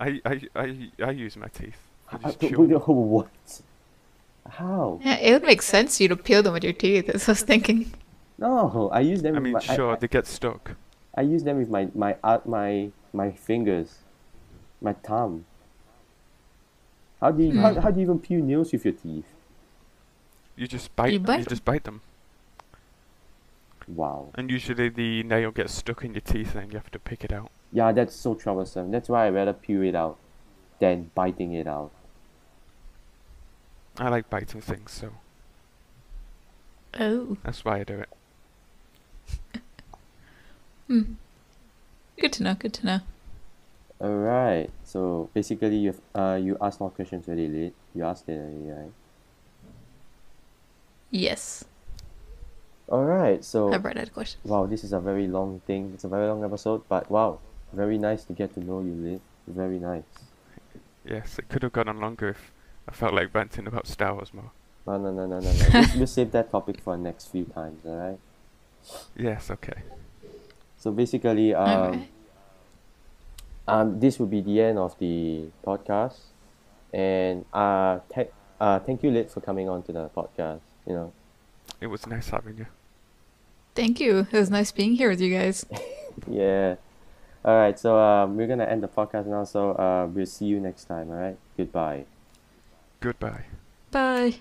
[0.00, 1.76] I I I, I use my teeth.
[2.10, 2.66] I I- just chew.
[2.66, 2.80] them.
[2.80, 3.28] what?
[4.50, 5.00] How?
[5.02, 7.06] Yeah, it would make sense you to peel them with your teeth.
[7.06, 7.92] That's what I was thinking.
[8.38, 9.34] No, I use them.
[9.34, 10.74] I with mean, my, sure, I, they get stuck.
[11.14, 13.98] I, I use them with my my art my my fingers,
[14.80, 15.44] my thumb.
[17.20, 17.80] How do you how, Hmm.
[17.80, 19.26] how do you even peel nails with your teeth?
[20.56, 21.12] You just bite.
[21.12, 21.26] You them.
[21.26, 21.48] bite you 'em.
[21.48, 22.00] just bite them,
[23.88, 24.30] Wow.
[24.34, 27.32] and usually the nail gets stuck in your teeth, and you have to pick it
[27.32, 27.50] out.
[27.72, 28.90] Yeah, that's so troublesome.
[28.90, 30.16] That's why I rather peel it out
[30.80, 31.92] than biting it out.
[34.00, 35.10] I like biting things, so
[36.98, 37.36] Oh.
[37.44, 38.08] that's why I do it.
[40.88, 41.14] Hmm.
[42.18, 42.54] Good to know.
[42.54, 43.00] Good to know.
[44.00, 47.74] Alright, so basically you've uh you asked more questions already, late.
[47.94, 48.92] You asked it already, right?
[51.12, 51.64] Yes.
[52.88, 54.40] Alright, so I've read that question.
[54.44, 55.92] wow, this is a very long thing.
[55.94, 57.38] It's a very long episode, but wow,
[57.72, 59.20] very nice to get to know you, Lid.
[59.46, 60.02] Very nice.
[61.04, 62.50] Yes, it could have gone on longer if
[62.90, 64.50] I felt like ranting about Star Wars more.
[64.86, 65.66] No, no, no, no, no, no.
[65.72, 68.18] we'll, we'll save that topic for next few times, alright?
[69.16, 69.82] Yes, okay.
[70.78, 72.08] So basically, um, Alright.
[73.68, 76.18] um, this will be the end of the podcast,
[76.92, 80.60] and uh, th- uh, thank you, Lit, for coming on to the podcast.
[80.86, 81.12] You know,
[81.80, 82.66] It was nice having you.
[83.74, 84.26] Thank you.
[84.32, 85.64] It was nice being here with you guys.
[86.28, 86.76] yeah.
[87.44, 89.44] All right, so um, we're gonna end the podcast now.
[89.44, 91.10] So uh, we'll see you next time.
[91.10, 92.04] All right, goodbye.
[93.00, 93.44] Goodbye.
[93.90, 94.34] Bye.